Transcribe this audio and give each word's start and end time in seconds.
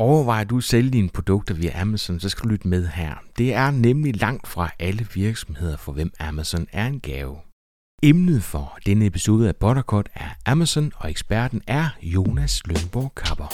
Overvejer 0.00 0.44
du 0.44 0.56
at 0.56 0.64
sælge 0.64 0.90
dine 0.90 1.08
produkter 1.08 1.54
via 1.54 1.80
Amazon, 1.80 2.20
så 2.20 2.28
skal 2.28 2.44
du 2.44 2.48
lytte 2.48 2.68
med 2.68 2.86
her. 2.86 3.14
Det 3.38 3.54
er 3.54 3.70
nemlig 3.70 4.20
langt 4.20 4.48
fra 4.48 4.70
alle 4.78 5.06
virksomheder, 5.14 5.76
for 5.76 5.92
hvem 5.92 6.12
Amazon 6.20 6.66
er 6.72 6.86
en 6.86 7.00
gave. 7.00 7.36
Emnet 8.02 8.42
for 8.42 8.78
denne 8.86 9.06
episode 9.06 9.48
af 9.48 9.56
Buttercut 9.56 10.08
er 10.14 10.28
Amazon, 10.46 10.92
og 10.96 11.10
eksperten 11.10 11.62
er 11.66 11.88
Jonas 12.02 12.62
Lønborg 12.66 13.14
Kapper. 13.14 13.48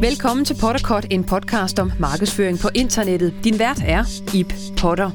Velkommen 0.00 0.44
til 0.44 0.56
Pottercut, 0.60 1.06
en 1.10 1.24
podcast 1.24 1.78
om 1.78 1.92
markedsføring 1.98 2.58
på 2.58 2.68
internettet. 2.74 3.34
Din 3.44 3.58
vært 3.58 3.82
er 3.84 4.04
Ip 4.34 4.52
Potter. 4.80 5.10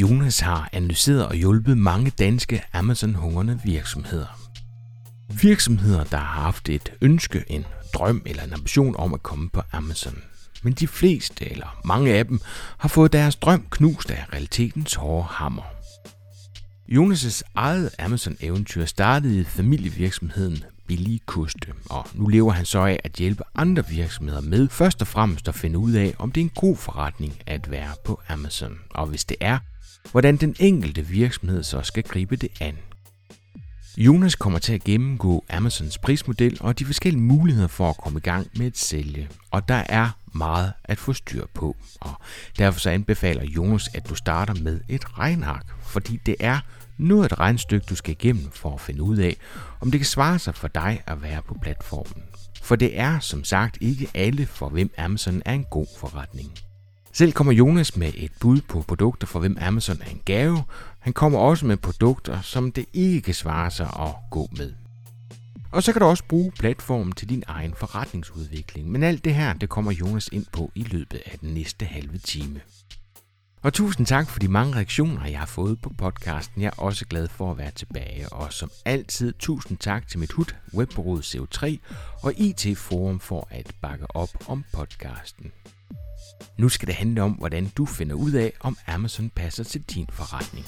Jonas 0.00 0.40
har 0.40 0.68
analyseret 0.72 1.26
og 1.26 1.34
hjulpet 1.34 1.78
mange 1.78 2.10
danske 2.10 2.62
Amazon-hungrende 2.72 3.60
virksomheder. 3.64 4.48
Virksomheder, 5.42 6.04
der 6.04 6.16
har 6.16 6.42
haft 6.42 6.68
et 6.68 6.92
ønske, 7.00 7.44
en 7.46 7.64
drøm 7.94 8.22
eller 8.26 8.42
en 8.42 8.52
ambition 8.52 8.96
om 8.96 9.14
at 9.14 9.22
komme 9.22 9.50
på 9.50 9.62
Amazon. 9.72 10.18
Men 10.62 10.72
de 10.72 10.88
fleste, 10.88 11.50
eller 11.50 11.80
mange 11.84 12.14
af 12.14 12.26
dem, 12.26 12.40
har 12.78 12.88
fået 12.88 13.12
deres 13.12 13.36
drøm 13.36 13.66
knust 13.70 14.10
af 14.10 14.24
realitetens 14.32 14.94
hårde 14.94 15.24
hammer. 15.24 15.62
Jonas' 16.88 17.42
eget 17.54 17.90
Amazon-eventyr 17.98 18.84
startede 18.84 19.40
i 19.40 19.44
familievirksomheden 19.44 20.64
Billige 20.86 21.20
Koste, 21.26 21.72
og 21.90 22.06
nu 22.14 22.26
lever 22.26 22.52
han 22.52 22.64
så 22.64 22.78
af 22.78 23.00
at 23.04 23.12
hjælpe 23.12 23.42
andre 23.54 23.84
virksomheder 23.88 24.40
med 24.40 24.68
først 24.68 25.00
og 25.00 25.06
fremmest 25.06 25.48
at 25.48 25.54
finde 25.54 25.78
ud 25.78 25.92
af, 25.92 26.14
om 26.18 26.32
det 26.32 26.40
er 26.40 26.44
en 26.44 26.52
god 26.54 26.76
forretning 26.76 27.34
at 27.46 27.70
være 27.70 27.90
på 28.04 28.20
Amazon, 28.28 28.78
og 28.90 29.06
hvis 29.06 29.24
det 29.24 29.36
er, 29.40 29.58
hvordan 30.10 30.36
den 30.36 30.56
enkelte 30.58 31.06
virksomhed 31.06 31.62
så 31.62 31.82
skal 31.82 32.02
gribe 32.02 32.36
det 32.36 32.48
an. 32.60 32.78
Jonas 33.96 34.34
kommer 34.34 34.58
til 34.58 34.72
at 34.72 34.84
gennemgå 34.84 35.44
Amazons 35.50 35.98
prismodel 35.98 36.58
og 36.60 36.78
de 36.78 36.84
forskellige 36.84 37.22
muligheder 37.22 37.68
for 37.68 37.90
at 37.90 37.96
komme 37.96 38.18
i 38.18 38.22
gang 38.22 38.46
med 38.56 38.66
at 38.66 38.78
sælge. 38.78 39.28
Og 39.50 39.68
der 39.68 39.84
er 39.88 40.10
meget 40.34 40.72
at 40.84 40.98
få 40.98 41.12
styr 41.12 41.46
på. 41.54 41.76
Og 42.00 42.12
derfor 42.58 42.80
så 42.80 42.90
anbefaler 42.90 43.44
Jonas, 43.44 43.88
at 43.94 44.08
du 44.08 44.14
starter 44.14 44.54
med 44.54 44.80
et 44.88 45.18
regnark, 45.18 45.66
fordi 45.82 46.20
det 46.26 46.36
er 46.40 46.60
noget 46.98 47.32
et 47.32 47.38
regnstykke, 47.38 47.86
du 47.90 47.94
skal 47.94 48.10
igennem 48.10 48.50
for 48.50 48.74
at 48.74 48.80
finde 48.80 49.02
ud 49.02 49.16
af, 49.16 49.36
om 49.80 49.90
det 49.90 50.00
kan 50.00 50.06
svare 50.06 50.38
sig 50.38 50.54
for 50.54 50.68
dig 50.68 51.02
at 51.06 51.22
være 51.22 51.42
på 51.42 51.56
platformen. 51.62 52.22
For 52.62 52.76
det 52.76 52.98
er 52.98 53.20
som 53.20 53.44
sagt 53.44 53.78
ikke 53.80 54.08
alle, 54.14 54.46
for 54.46 54.68
hvem 54.68 54.90
Amazon 54.98 55.42
er 55.44 55.52
en 55.52 55.66
god 55.70 55.86
forretning. 55.98 56.52
Selv 57.18 57.32
kommer 57.32 57.52
Jonas 57.52 57.96
med 57.96 58.12
et 58.14 58.32
bud 58.40 58.60
på 58.60 58.82
produkter, 58.82 59.26
for 59.26 59.40
hvem 59.40 59.56
Amazon 59.60 60.00
er 60.00 60.10
en 60.10 60.20
gave. 60.24 60.62
Han 60.98 61.12
kommer 61.12 61.38
også 61.38 61.66
med 61.66 61.76
produkter, 61.76 62.40
som 62.40 62.72
det 62.72 62.86
ikke 62.92 63.20
kan 63.20 63.34
svare 63.34 63.70
sig 63.70 63.86
at 63.86 64.14
gå 64.30 64.48
med. 64.56 64.72
Og 65.72 65.82
så 65.82 65.92
kan 65.92 66.00
du 66.00 66.06
også 66.06 66.24
bruge 66.28 66.52
platformen 66.52 67.12
til 67.12 67.28
din 67.28 67.42
egen 67.46 67.74
forretningsudvikling. 67.74 68.90
Men 68.90 69.02
alt 69.02 69.24
det 69.24 69.34
her, 69.34 69.52
det 69.52 69.68
kommer 69.68 69.92
Jonas 69.92 70.28
ind 70.32 70.46
på 70.52 70.70
i 70.74 70.82
løbet 70.82 71.22
af 71.26 71.38
den 71.38 71.54
næste 71.54 71.84
halve 71.84 72.18
time. 72.18 72.60
Og 73.62 73.72
tusind 73.72 74.06
tak 74.06 74.28
for 74.28 74.38
de 74.38 74.48
mange 74.48 74.74
reaktioner, 74.74 75.26
jeg 75.26 75.38
har 75.38 75.46
fået 75.46 75.80
på 75.80 75.92
podcasten. 75.98 76.62
Jeg 76.62 76.68
er 76.68 76.82
også 76.82 77.06
glad 77.06 77.28
for 77.28 77.50
at 77.50 77.58
være 77.58 77.70
tilbage. 77.70 78.28
Og 78.32 78.52
som 78.52 78.70
altid, 78.84 79.32
tusind 79.38 79.78
tak 79.78 80.08
til 80.08 80.18
mit 80.18 80.32
hud, 80.32 80.54
webbureauet 80.74 81.34
CO3 81.34 81.76
og 82.22 82.32
IT 82.36 82.78
Forum 82.78 83.20
for 83.20 83.48
at 83.50 83.72
bakke 83.80 84.16
op 84.16 84.30
om 84.48 84.64
podcasten. 84.72 85.52
Nu 86.58 86.68
skal 86.68 86.88
det 86.88 86.94
handle 86.94 87.22
om, 87.22 87.32
hvordan 87.32 87.72
du 87.76 87.86
finder 87.86 88.14
ud 88.14 88.32
af, 88.32 88.52
om 88.60 88.76
Amazon 88.86 89.30
passer 89.30 89.64
til 89.64 89.82
din 89.82 90.06
forretning. 90.12 90.66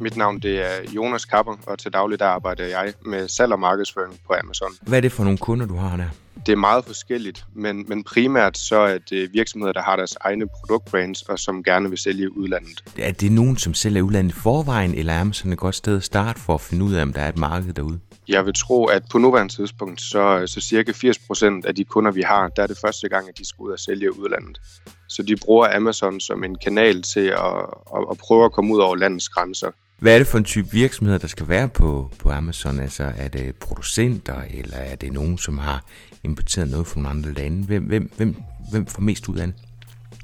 Mit 0.00 0.16
navn 0.16 0.40
det 0.40 0.62
er 0.62 0.92
Jonas 0.96 1.24
Kapper, 1.24 1.56
og 1.66 1.78
til 1.78 1.92
daglig 1.92 2.18
der 2.18 2.26
arbejder 2.26 2.64
jeg 2.64 2.92
med 3.06 3.28
salg 3.28 3.52
og 3.52 3.60
markedsføring 3.60 4.20
på 4.26 4.34
Amazon. 4.42 4.70
Hvad 4.82 4.98
er 4.98 5.00
det 5.00 5.12
for 5.12 5.24
nogle 5.24 5.38
kunder, 5.38 5.66
du 5.66 5.76
har 5.76 5.96
der? 5.96 6.08
Det 6.46 6.52
er 6.52 6.56
meget 6.56 6.84
forskelligt, 6.84 7.46
men, 7.54 7.84
men 7.88 8.04
primært 8.04 8.58
så 8.58 8.76
er 8.76 8.98
det 8.98 9.32
virksomheder, 9.32 9.72
der 9.72 9.82
har 9.82 9.96
deres 9.96 10.16
egne 10.20 10.46
produktbrands, 10.46 11.22
og 11.22 11.38
som 11.38 11.62
gerne 11.62 11.88
vil 11.88 11.98
sælge 11.98 12.24
i 12.24 12.28
udlandet. 12.28 12.84
Er 12.98 13.12
det 13.12 13.32
nogen, 13.32 13.56
som 13.56 13.74
sælger 13.74 13.98
i 13.98 14.02
udlandet 14.02 14.32
i 14.32 14.34
forvejen, 14.34 14.94
eller 14.94 15.12
er 15.12 15.20
Amazon 15.20 15.52
et 15.52 15.58
godt 15.58 15.74
sted 15.74 15.96
at 15.96 16.04
starte 16.04 16.40
for 16.40 16.54
at 16.54 16.60
finde 16.60 16.84
ud 16.84 16.94
af, 16.94 17.02
om 17.02 17.12
der 17.12 17.20
er 17.20 17.28
et 17.28 17.38
marked 17.38 17.72
derude? 17.72 18.00
Jeg 18.28 18.46
vil 18.46 18.54
tro, 18.54 18.84
at 18.84 19.02
på 19.10 19.18
nuværende 19.18 19.54
tidspunkt, 19.54 20.00
så, 20.00 20.46
så 20.46 20.60
cirka 20.60 20.92
80% 20.92 21.66
af 21.66 21.74
de 21.74 21.84
kunder, 21.84 22.10
vi 22.10 22.22
har, 22.22 22.48
der 22.48 22.62
er 22.62 22.66
det 22.66 22.78
første 22.78 23.08
gang, 23.08 23.28
at 23.28 23.38
de 23.38 23.44
skal 23.48 23.62
ud 23.62 23.72
og 23.72 23.78
sælge 23.78 24.04
i 24.04 24.08
udlandet. 24.08 24.60
Så 25.08 25.22
de 25.22 25.36
bruger 25.36 25.76
Amazon 25.76 26.20
som 26.20 26.44
en 26.44 26.56
kanal 26.64 27.02
til 27.02 27.26
at, 27.26 27.56
at, 27.96 28.04
at 28.10 28.18
prøve 28.18 28.44
at 28.44 28.52
komme 28.52 28.74
ud 28.74 28.80
over 28.80 28.96
landets 28.96 29.28
grænser. 29.28 29.70
Hvad 29.98 30.14
er 30.14 30.18
det 30.18 30.26
for 30.26 30.38
en 30.38 30.44
type 30.44 30.68
virksomheder, 30.70 31.18
der 31.18 31.28
skal 31.28 31.48
være 31.48 31.68
på, 31.68 32.10
på 32.18 32.30
Amazon? 32.30 32.80
Altså 32.80 33.12
er 33.16 33.28
det 33.28 33.56
producenter, 33.56 34.42
eller 34.50 34.76
er 34.76 34.96
det 34.96 35.12
nogen, 35.12 35.38
som 35.38 35.58
har 35.58 35.84
importeret 36.24 36.68
noget 36.68 36.86
fra 36.86 37.00
nogle 37.00 37.08
andre 37.08 37.32
lande? 37.32 37.66
Hvem, 37.66 37.82
hvem, 37.82 38.10
hvem, 38.16 38.36
hvem 38.70 38.86
får 38.86 39.02
mest 39.02 39.28
ud 39.28 39.36
af 39.36 39.46
det? 39.46 39.54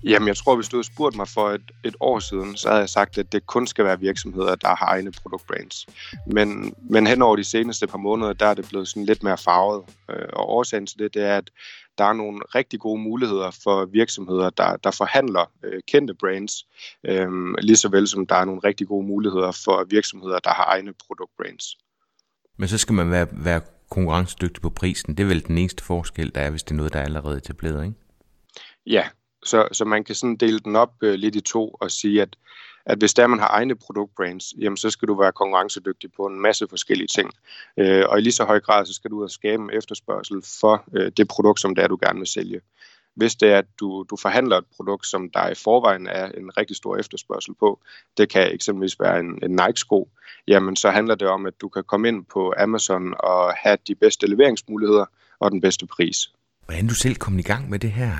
Jamen, 0.04 0.28
jeg 0.28 0.36
tror, 0.36 0.56
hvis 0.56 0.68
du 0.68 0.76
havde 0.76 0.86
spurgt 0.86 1.16
mig 1.16 1.28
for 1.28 1.50
et, 1.50 1.70
et 1.84 1.96
år 2.00 2.18
siden, 2.18 2.56
så 2.56 2.68
havde 2.68 2.80
jeg 2.80 2.88
sagt, 2.88 3.18
at 3.18 3.32
det 3.32 3.46
kun 3.46 3.66
skal 3.66 3.84
være 3.84 4.00
virksomheder, 4.00 4.54
der 4.54 4.68
har 4.68 4.86
egne 4.86 5.12
produktbrands. 5.12 5.86
Men, 6.26 6.74
men 6.90 7.06
hen 7.06 7.22
over 7.22 7.36
de 7.36 7.44
seneste 7.44 7.86
par 7.86 7.98
måneder, 7.98 8.32
der 8.32 8.46
er 8.46 8.54
det 8.54 8.68
blevet 8.68 8.88
sådan 8.88 9.04
lidt 9.04 9.22
mere 9.22 9.38
farvet. 9.38 9.84
Øh, 10.10 10.26
og 10.32 10.50
årsagen 10.50 10.86
til 10.86 10.98
det, 10.98 11.14
det 11.14 11.22
er, 11.22 11.36
at 11.36 11.50
der 11.98 12.04
er 12.04 12.12
nogle 12.12 12.40
rigtig 12.54 12.80
gode 12.80 13.00
muligheder 13.00 13.50
for 13.62 13.84
virksomheder, 13.84 14.50
der, 14.50 14.76
der 14.76 14.90
forhandler 14.90 15.50
øh, 15.64 15.80
kendte 15.88 16.14
brands, 16.14 16.66
øh, 17.04 17.54
lige 17.58 17.76
så 17.76 17.88
vel 17.88 18.08
som 18.08 18.26
der 18.26 18.34
er 18.34 18.44
nogle 18.44 18.60
rigtig 18.64 18.86
gode 18.88 19.06
muligheder 19.06 19.52
for 19.64 19.86
virksomheder, 19.90 20.38
der 20.38 20.50
har 20.50 20.64
egne 20.64 20.92
produktbrands. 21.06 21.76
Men 22.56 22.68
så 22.68 22.78
skal 22.78 22.94
man 22.94 23.10
være, 23.10 23.26
være 23.32 23.60
konkurrencedygtig 23.90 24.62
på 24.62 24.70
prisen. 24.70 25.16
Det 25.16 25.22
er 25.22 25.28
vel 25.28 25.46
den 25.46 25.58
eneste 25.58 25.84
forskel, 25.84 26.34
der 26.34 26.40
er, 26.40 26.50
hvis 26.50 26.62
det 26.62 26.70
er 26.70 26.76
noget, 26.76 26.92
der 26.92 26.98
er 26.98 27.04
allerede 27.04 27.36
etableret, 27.36 27.84
ikke? 27.84 27.96
Ja, 28.86 29.08
så, 29.44 29.68
så 29.72 29.84
man 29.84 30.04
kan 30.04 30.14
sådan 30.14 30.36
dele 30.36 30.58
den 30.58 30.76
op 30.76 30.92
øh, 31.02 31.14
lidt 31.14 31.36
i 31.36 31.40
to 31.40 31.68
og 31.80 31.90
sige, 31.90 32.22
at, 32.22 32.36
at 32.86 32.98
hvis 32.98 33.14
der 33.14 33.26
man 33.26 33.38
har 33.38 33.48
egne 33.48 33.76
produktbrands, 33.76 34.44
jamen 34.58 34.76
så 34.76 34.90
skal 34.90 35.08
du 35.08 35.20
være 35.20 35.32
konkurrencedygtig 35.32 36.12
på 36.16 36.26
en 36.26 36.40
masse 36.40 36.66
forskellige 36.68 37.06
ting. 37.06 37.30
Øh, 37.76 38.04
og 38.08 38.18
i 38.18 38.22
lige 38.22 38.32
så 38.32 38.44
høj 38.44 38.60
grad, 38.60 38.86
så 38.86 38.94
skal 38.94 39.10
du 39.10 39.18
ud 39.18 39.24
og 39.24 39.30
skabe 39.30 39.62
en 39.62 39.70
efterspørgsel 39.72 40.42
for 40.60 40.84
øh, 40.96 41.12
det 41.16 41.28
produkt, 41.28 41.60
som 41.60 41.74
det 41.74 41.84
er, 41.84 41.88
du 41.88 41.98
gerne 42.02 42.18
vil 42.18 42.26
sælge. 42.26 42.60
Hvis 43.14 43.34
det 43.34 43.52
er, 43.52 43.58
at 43.58 43.66
du, 43.80 44.06
du 44.10 44.16
forhandler 44.16 44.58
et 44.58 44.64
produkt, 44.76 45.06
som 45.06 45.30
der 45.30 45.48
i 45.48 45.54
forvejen 45.54 46.06
er 46.06 46.26
en 46.26 46.56
rigtig 46.58 46.76
stor 46.76 46.96
efterspørgsel 46.96 47.54
på, 47.54 47.80
det 48.16 48.28
kan 48.28 48.54
eksempelvis 48.54 49.00
være 49.00 49.20
en, 49.20 49.38
en 49.42 49.50
Nike-sko, 49.50 50.08
jamen 50.48 50.76
så 50.76 50.90
handler 50.90 51.14
det 51.14 51.28
om, 51.28 51.46
at 51.46 51.60
du 51.60 51.68
kan 51.68 51.84
komme 51.84 52.08
ind 52.08 52.24
på 52.24 52.54
Amazon 52.58 53.14
og 53.18 53.54
have 53.54 53.78
de 53.86 53.94
bedste 53.94 54.26
leveringsmuligheder 54.26 55.04
og 55.40 55.50
den 55.50 55.60
bedste 55.60 55.86
pris. 55.86 56.16
Hvordan 56.70 56.86
du 56.86 56.94
selv 56.94 57.14
kom 57.14 57.38
i 57.38 57.42
gang 57.42 57.70
med 57.70 57.78
det 57.78 57.92
her? 57.92 58.12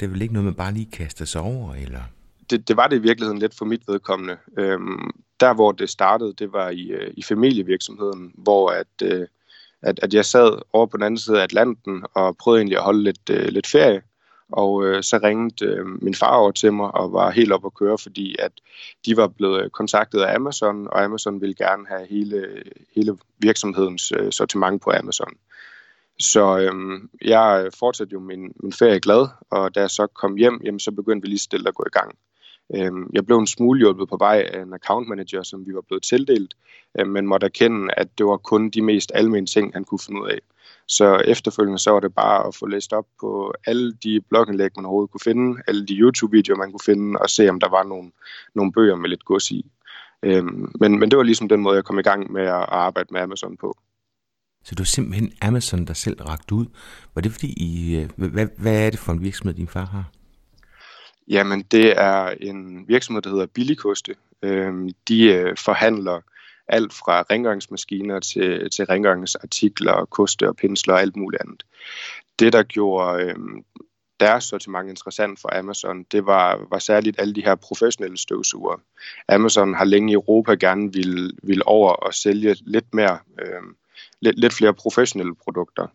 Det 0.00 0.02
er 0.02 0.08
vel 0.08 0.22
ikke 0.22 0.34
noget, 0.34 0.44
man 0.44 0.54
bare 0.54 0.72
lige 0.72 0.90
kaster 0.92 1.24
sig 1.24 1.40
over, 1.40 1.74
eller? 1.74 2.00
Det, 2.50 2.68
det 2.68 2.76
var 2.76 2.86
det 2.86 2.96
i 2.96 3.02
virkeligheden 3.02 3.38
lidt 3.38 3.54
for 3.54 3.64
mit 3.64 3.82
vedkommende. 3.88 4.36
Øhm, 4.58 5.10
der, 5.40 5.54
hvor 5.54 5.72
det 5.72 5.90
startede, 5.90 6.32
det 6.38 6.52
var 6.52 6.68
i, 6.70 6.88
øh, 6.88 7.14
i 7.16 7.22
familievirksomheden, 7.22 8.32
hvor 8.34 8.70
at, 8.70 8.86
øh, 9.02 9.26
at, 9.82 10.00
at 10.02 10.14
jeg 10.14 10.24
sad 10.24 10.62
over 10.72 10.86
på 10.86 10.96
den 10.96 11.04
anden 11.04 11.18
side 11.18 11.38
af 11.38 11.42
Atlanten 11.42 12.04
og 12.14 12.36
prøvede 12.36 12.60
egentlig 12.60 12.76
at 12.76 12.84
holde 12.84 13.02
lidt, 13.02 13.30
øh, 13.30 13.48
lidt 13.48 13.66
ferie. 13.66 14.02
Og 14.52 14.84
øh, 14.84 15.02
så 15.02 15.20
ringede 15.22 15.64
øh, 15.64 15.86
min 16.02 16.14
far 16.14 16.36
over 16.36 16.50
til 16.50 16.72
mig 16.72 16.94
og 16.94 17.12
var 17.12 17.30
helt 17.30 17.52
op 17.52 17.66
at 17.66 17.74
køre, 17.74 17.98
fordi 17.98 18.36
at 18.38 18.52
de 19.06 19.16
var 19.16 19.28
blevet 19.28 19.72
kontaktet 19.72 20.20
af 20.20 20.34
Amazon, 20.34 20.88
og 20.88 21.04
Amazon 21.04 21.40
ville 21.40 21.54
gerne 21.54 21.86
have 21.88 22.06
hele, 22.10 22.62
hele 22.94 23.18
virksomhedens 23.38 24.12
øh, 24.16 24.32
sortiment 24.32 24.82
på 24.82 24.90
Amazon. 24.90 25.32
Så 26.20 26.58
øhm, 26.58 27.10
jeg 27.24 27.62
øh, 27.64 27.72
fortsatte 27.78 28.12
jo 28.12 28.20
min, 28.20 28.52
min 28.62 28.72
ferie 28.72 29.00
glad, 29.00 29.28
og 29.50 29.74
da 29.74 29.80
jeg 29.80 29.90
så 29.90 30.06
kom 30.06 30.36
hjem, 30.36 30.60
jamen, 30.64 30.80
så 30.80 30.90
begyndte 30.90 31.22
vi 31.22 31.28
lige 31.28 31.38
stille 31.38 31.68
at 31.68 31.74
gå 31.74 31.84
i 31.86 31.98
gang. 31.98 32.18
Øhm, 32.76 33.10
jeg 33.12 33.26
blev 33.26 33.38
en 33.38 33.46
smule 33.46 33.78
hjulpet 33.78 34.08
på 34.08 34.16
vej 34.16 34.50
af 34.52 34.62
en 34.62 34.74
account 34.74 35.08
manager, 35.08 35.42
som 35.42 35.66
vi 35.66 35.74
var 35.74 35.80
blevet 35.80 36.02
tildelt, 36.02 36.54
øhm, 36.98 37.10
men 37.10 37.26
måtte 37.26 37.44
erkende, 37.44 37.94
at 37.96 38.18
det 38.18 38.26
var 38.26 38.36
kun 38.36 38.70
de 38.70 38.82
mest 38.82 39.12
almindelige 39.14 39.46
ting, 39.46 39.72
han 39.74 39.84
kunne 39.84 39.98
finde 40.06 40.22
ud 40.22 40.28
af. 40.28 40.38
Så 40.86 41.16
efterfølgende 41.16 41.78
så 41.78 41.90
var 41.90 42.00
det 42.00 42.14
bare 42.14 42.46
at 42.46 42.54
få 42.54 42.66
læst 42.66 42.92
op 42.92 43.06
på 43.20 43.52
alle 43.66 43.92
de 43.92 44.20
blogindlæg, 44.28 44.70
man 44.76 44.84
overhovedet 44.84 45.10
kunne 45.10 45.20
finde, 45.20 45.62
alle 45.66 45.86
de 45.86 45.94
YouTube-videoer, 45.94 46.58
man 46.58 46.70
kunne 46.70 46.84
finde, 46.84 47.18
og 47.18 47.30
se, 47.30 47.48
om 47.48 47.60
der 47.60 47.68
var 47.68 47.82
nogle, 47.82 48.10
nogle 48.54 48.72
bøger 48.72 48.96
med 48.96 49.08
lidt 49.08 49.24
gods 49.24 49.50
i. 49.50 49.66
Øhm, 50.22 50.72
men, 50.80 50.98
men 50.98 51.10
det 51.10 51.16
var 51.16 51.22
ligesom 51.22 51.48
den 51.48 51.60
måde, 51.60 51.76
jeg 51.76 51.84
kom 51.84 51.98
i 51.98 52.02
gang 52.02 52.32
med 52.32 52.42
at 52.42 52.64
arbejde 52.68 53.08
med 53.12 53.20
Amazon 53.20 53.56
på. 53.56 53.76
Så 54.68 54.74
det 54.74 54.78
var 54.78 54.84
simpelthen 54.84 55.32
Amazon, 55.42 55.84
der 55.84 55.94
selv 55.94 56.22
rakte 56.22 56.54
ud. 56.54 56.66
Var 57.14 57.22
det 57.22 57.32
fordi, 57.32 57.52
I, 57.56 57.96
øh, 57.96 58.30
hvad, 58.30 58.46
hvad 58.58 58.86
er 58.86 58.90
det 58.90 58.98
for 58.98 59.12
en 59.12 59.22
virksomhed, 59.22 59.54
din 59.54 59.68
far 59.68 59.84
har? 59.84 60.04
Jamen, 61.28 61.62
det 61.62 62.00
er 62.00 62.34
en 62.40 62.88
virksomhed, 62.88 63.22
der 63.22 63.30
hedder 63.30 63.46
Billigkoste. 63.46 64.14
Øhm, 64.42 64.90
de 65.08 65.24
øh, 65.24 65.56
forhandler 65.56 66.20
alt 66.68 66.92
fra 66.92 67.24
rengøringsmaskiner 67.30 68.20
til, 68.20 68.70
til 68.70 68.84
rengøringsartikler, 68.84 70.04
koste 70.04 70.48
og 70.48 70.56
pensler 70.56 70.94
og 70.94 71.00
alt 71.00 71.16
muligt 71.16 71.42
andet. 71.42 71.62
Det, 72.38 72.52
der 72.52 72.62
gjorde 72.62 73.24
øhm, 73.24 73.64
deres 74.20 74.44
sortiment 74.44 74.88
interessant 74.88 75.40
for 75.40 75.58
Amazon, 75.58 76.02
det 76.12 76.26
var, 76.26 76.66
var 76.70 76.78
særligt 76.78 77.20
alle 77.20 77.34
de 77.34 77.44
her 77.44 77.54
professionelle 77.54 78.18
støvsuger. 78.18 78.80
Amazon 79.28 79.74
har 79.74 79.84
længe 79.84 80.10
i 80.10 80.14
Europa 80.14 80.54
gerne 80.54 80.92
vil, 80.92 81.32
vil 81.42 81.62
over 81.66 81.90
og 81.90 82.14
sælge 82.14 82.56
lidt 82.60 82.94
mere, 82.94 83.18
øh, 83.42 83.62
lidt, 84.20 84.38
lidt 84.38 84.52
flere 84.52 84.74
professionelle 84.74 85.34
produkter. 85.34 85.86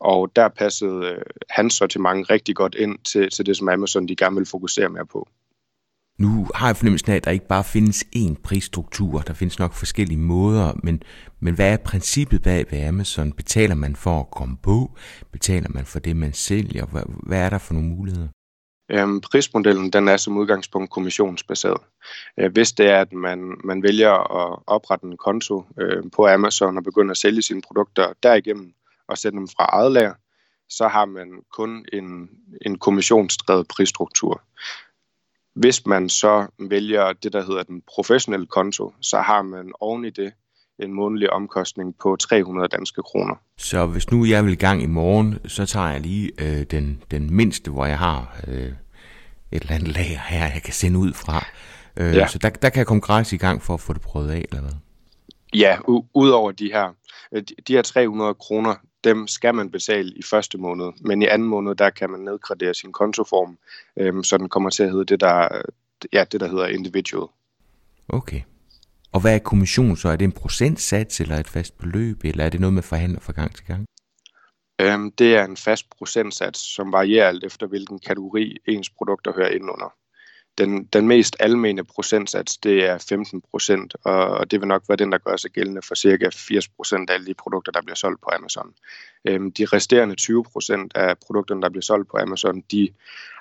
Og 0.00 0.36
der 0.36 0.48
passede 0.48 1.06
øh, 1.06 1.22
hans 1.50 1.74
sortiment 1.74 2.30
rigtig 2.30 2.56
godt 2.56 2.74
ind 2.74 2.98
til, 2.98 3.30
til 3.30 3.46
det, 3.46 3.56
som 3.56 3.68
Amazon 3.68 4.08
de 4.08 4.16
gerne 4.16 4.36
vil 4.36 4.46
fokusere 4.46 4.88
mere 4.88 5.06
på. 5.06 5.28
Nu 6.18 6.48
har 6.54 6.66
jeg 6.66 6.76
fornemmelsen 6.76 7.12
af, 7.12 7.16
at 7.16 7.24
der 7.24 7.30
ikke 7.30 7.48
bare 7.48 7.64
findes 7.64 8.04
én 8.16 8.34
prisstruktur. 8.42 9.20
Der 9.20 9.34
findes 9.34 9.58
nok 9.58 9.72
forskellige 9.72 10.18
måder, 10.18 10.72
men, 10.82 11.02
men 11.40 11.54
hvad 11.54 11.72
er 11.72 11.76
princippet 11.76 12.42
bag 12.42 12.66
ved 12.70 12.84
Amazon? 12.84 13.32
Betaler 13.32 13.74
man 13.74 13.96
for 13.96 14.20
at 14.20 14.30
komme 14.30 14.56
på? 14.62 14.96
Betaler 15.32 15.68
man 15.70 15.84
for 15.86 15.98
det, 15.98 16.16
man 16.16 16.32
sælger? 16.32 16.86
Hvad, 16.86 17.02
hvad 17.06 17.38
er 17.38 17.50
der 17.50 17.58
for 17.58 17.74
nogle 17.74 17.88
muligheder? 17.88 18.28
Øhm, 18.90 19.20
prismodellen 19.20 19.92
den 19.92 20.08
er 20.08 20.16
som 20.16 20.36
udgangspunkt 20.36 20.90
kommissionsbaseret. 20.90 21.80
Øh, 22.38 22.52
hvis 22.52 22.72
det 22.72 22.86
er, 22.86 23.00
at 23.00 23.12
man, 23.12 23.60
man 23.64 23.82
vælger 23.82 24.12
at 24.12 24.58
oprette 24.66 25.06
en 25.06 25.16
konto 25.16 25.64
øh, 25.80 26.02
på 26.16 26.26
Amazon 26.26 26.76
og 26.76 26.84
begynder 26.84 27.10
at 27.10 27.16
sælge 27.16 27.42
sine 27.42 27.62
produkter 27.62 28.12
derigennem 28.22 28.74
og 29.08 29.18
sætte 29.18 29.38
dem 29.38 29.48
fra 29.48 29.64
eget 29.64 29.92
lager, 29.92 30.14
så 30.68 30.88
har 30.88 31.04
man 31.04 31.42
kun 31.52 31.84
en, 31.92 32.28
en 32.66 32.78
kommissionsdrevet 32.78 33.68
prisstruktur. 33.68 34.42
Hvis 35.54 35.86
man 35.86 36.08
så 36.08 36.46
vælger 36.58 37.12
det, 37.12 37.32
der 37.32 37.42
hedder 37.42 37.62
den 37.62 37.82
professionelle 37.94 38.46
konto, 38.46 38.92
så 39.00 39.20
har 39.20 39.42
man 39.42 39.72
oven 39.80 40.04
i 40.04 40.10
det 40.10 40.32
en 40.78 40.92
månedlig 40.92 41.30
omkostning 41.30 41.94
på 42.02 42.16
300 42.16 42.68
danske 42.68 43.02
kroner. 43.02 43.34
Så 43.58 43.86
hvis 43.86 44.10
nu 44.10 44.24
jeg 44.24 44.44
vil 44.44 44.52
i 44.52 44.56
gang 44.56 44.82
i 44.82 44.86
morgen, 44.86 45.38
så 45.46 45.66
tager 45.66 45.88
jeg 45.90 46.00
lige 46.00 46.30
øh, 46.38 46.62
den, 46.62 47.02
den 47.10 47.36
mindste, 47.36 47.70
hvor 47.70 47.86
jeg 47.86 47.98
har 47.98 48.36
øh, 48.48 48.54
et 49.52 49.62
eller 49.62 49.74
andet 49.74 49.88
lager 49.88 50.18
her, 50.18 50.52
jeg 50.54 50.62
kan 50.64 50.72
sende 50.74 50.98
ud 50.98 51.12
fra. 51.12 51.46
Øh, 51.96 52.14
ja. 52.14 52.26
Så 52.26 52.38
der, 52.38 52.50
der 52.50 52.68
kan 52.68 52.78
jeg 52.78 52.86
komme 52.86 53.00
gratis 53.00 53.32
i 53.32 53.36
gang 53.36 53.62
for 53.62 53.74
at 53.74 53.80
få 53.80 53.92
det 53.92 54.02
prøvet 54.02 54.30
af, 54.30 54.44
eller 54.50 54.60
hvad? 54.60 54.72
Ja, 55.54 55.76
u- 55.88 56.10
udover 56.14 56.52
de 56.52 56.66
her, 56.72 56.94
øh, 57.32 57.42
de 57.68 57.72
her 57.72 57.82
300 57.82 58.34
kroner, 58.34 58.74
dem 59.04 59.26
skal 59.26 59.54
man 59.54 59.70
betale 59.70 60.12
i 60.16 60.22
første 60.30 60.58
måned, 60.58 60.86
men 61.00 61.22
i 61.22 61.26
anden 61.26 61.48
måned, 61.48 61.74
der 61.74 61.90
kan 61.90 62.10
man 62.10 62.20
nedgradere 62.20 62.74
sin 62.74 62.92
kontoform, 62.92 63.58
øhm, 63.98 64.22
så 64.22 64.38
den 64.38 64.48
kommer 64.48 64.70
til 64.70 64.82
at 64.82 64.90
hedde 64.90 65.04
det, 65.04 65.20
der, 65.20 65.48
ja, 66.12 66.24
det, 66.32 66.40
der 66.40 66.48
hedder 66.48 66.66
individual. 66.66 67.28
Okay. 68.08 68.40
Og 69.14 69.20
hvad 69.20 69.34
er 69.34 69.38
kommission 69.38 69.96
så? 69.96 70.08
Er 70.08 70.16
det 70.16 70.24
en 70.24 70.32
procentsats 70.32 71.20
eller 71.20 71.36
et 71.36 71.48
fast 71.48 71.78
beløb, 71.78 72.24
eller 72.24 72.44
er 72.44 72.50
det 72.50 72.60
noget 72.60 72.74
med 72.74 72.82
forhandler 72.82 73.20
fra 73.20 73.32
gang 73.32 73.56
til 73.56 73.64
gang? 73.64 73.86
Øhm, 74.80 75.12
det 75.12 75.36
er 75.36 75.44
en 75.44 75.56
fast 75.56 75.90
procentsats, 75.98 76.74
som 76.74 76.92
varierer 76.92 77.28
alt 77.28 77.44
efter, 77.44 77.66
hvilken 77.66 77.98
kategori 77.98 78.56
ens 78.66 78.90
produkter 78.90 79.32
hører 79.32 79.50
ind 79.50 79.70
under 79.70 79.94
den, 80.58 80.84
den 80.84 81.08
mest 81.08 81.36
almene 81.40 81.84
procentsats, 81.84 82.56
det 82.56 82.86
er 82.86 82.98
15 82.98 83.42
procent, 83.50 83.94
og 84.04 84.50
det 84.50 84.60
vil 84.60 84.68
nok 84.68 84.82
være 84.88 84.96
den, 84.96 85.12
der 85.12 85.18
gør 85.18 85.36
sig 85.36 85.50
gældende 85.50 85.82
for 85.82 85.94
cirka 85.94 86.28
80 86.32 86.68
procent 86.68 87.10
af 87.10 87.14
alle 87.14 87.26
de 87.26 87.34
produkter, 87.34 87.72
der 87.72 87.82
bliver 87.82 87.96
solgt 87.96 88.20
på 88.22 88.30
Amazon. 88.32 88.74
Øhm, 89.24 89.52
de 89.52 89.64
resterende 89.64 90.14
20 90.14 90.44
procent 90.44 90.96
af 90.96 91.18
produkterne, 91.26 91.62
der 91.62 91.68
bliver 91.68 91.82
solgt 91.82 92.10
på 92.10 92.16
Amazon, 92.16 92.60
de 92.60 92.88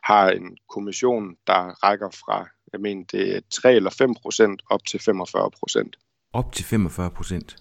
har 0.04 0.30
en 0.30 0.58
kommission, 0.70 1.36
der 1.48 1.84
rækker 1.84 2.10
fra, 2.10 2.48
jeg 2.74 2.82
mener, 2.82 3.04
det 3.12 3.36
er 3.36 3.42
3 3.50 3.74
eller 3.74 3.90
5 3.90 4.16
procent 4.16 4.62
op 4.70 4.86
til 4.86 5.00
45 5.00 5.52
procent. 5.60 5.96
Op 6.34 6.52
til 6.54 6.66
45 6.66 7.12
procent? 7.12 7.56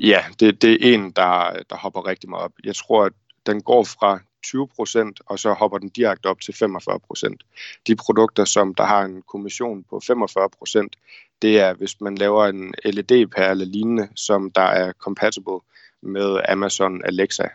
Ja, 0.00 0.24
det, 0.40 0.62
det 0.62 0.72
er 0.72 0.94
en, 0.94 1.10
der, 1.10 1.62
der 1.70 1.76
hopper 1.76 2.06
rigtig 2.06 2.30
meget 2.30 2.44
op. 2.44 2.52
Jeg 2.64 2.76
tror, 2.76 3.04
at 3.04 3.12
den 3.46 3.62
går 3.62 3.84
fra 3.84 4.20
20 4.42 4.68
procent, 4.68 5.20
og 5.26 5.38
så 5.38 5.52
hopper 5.52 5.78
den 5.78 5.88
direkte 5.88 6.26
op 6.26 6.40
til 6.40 6.54
45 6.54 7.00
procent. 7.00 7.42
De 7.86 7.96
produkter, 7.96 8.44
som 8.44 8.74
der 8.74 8.84
har 8.84 9.02
en 9.02 9.22
kommission 9.22 9.84
på 9.90 10.00
45 10.06 10.48
procent, 10.58 10.96
det 11.42 11.60
er, 11.60 11.74
hvis 11.74 12.00
man 12.00 12.14
laver 12.14 12.46
en 12.46 12.74
LED-pære 12.84 13.50
eller 13.50 13.64
lignende, 13.64 14.08
som 14.16 14.50
der 14.50 14.62
er 14.62 14.92
compatible 14.92 15.60
med 16.02 16.40
Amazon 16.48 17.04
Alexa. 17.04 17.48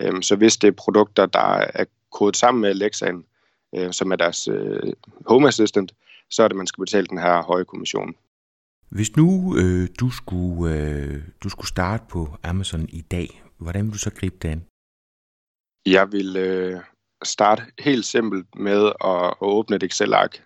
Øhm, 0.00 0.22
så 0.22 0.36
hvis 0.36 0.56
det 0.56 0.68
er 0.68 0.72
produkter, 0.72 1.26
der 1.26 1.64
er 1.74 1.84
kodet 2.12 2.36
sammen 2.36 2.60
med 2.60 2.70
Alexaen, 2.70 3.24
øh, 3.74 3.92
som 3.92 4.12
er 4.12 4.16
deres 4.16 4.48
øh, 4.48 4.92
Home 5.26 5.48
Assistant, 5.48 5.94
så 6.30 6.42
er 6.42 6.48
det, 6.48 6.56
man 6.56 6.66
skal 6.66 6.82
betale 6.82 7.06
den 7.06 7.18
her 7.18 7.42
høje 7.42 7.64
kommission. 7.64 8.14
Hvis 8.88 9.16
nu 9.16 9.56
øh, 9.56 9.88
du, 10.00 10.10
skulle, 10.10 10.74
øh, 10.74 11.22
du 11.42 11.48
skulle 11.48 11.68
starte 11.68 12.04
på 12.10 12.28
Amazon 12.42 12.88
i 12.88 13.00
dag, 13.00 13.42
hvordan 13.58 13.84
vil 13.84 13.92
du 13.92 13.98
så 13.98 14.10
gribe 14.10 14.36
det 14.42 14.48
an? 14.48 14.64
Jeg 15.86 16.12
vil 16.12 16.36
øh, 16.36 16.80
starte 17.24 17.62
helt 17.78 18.04
simpelt 18.04 18.46
med 18.56 18.86
at, 19.04 19.26
at 19.26 19.34
åbne 19.40 19.76
et 19.76 19.82
Excel-ark. 19.82 20.42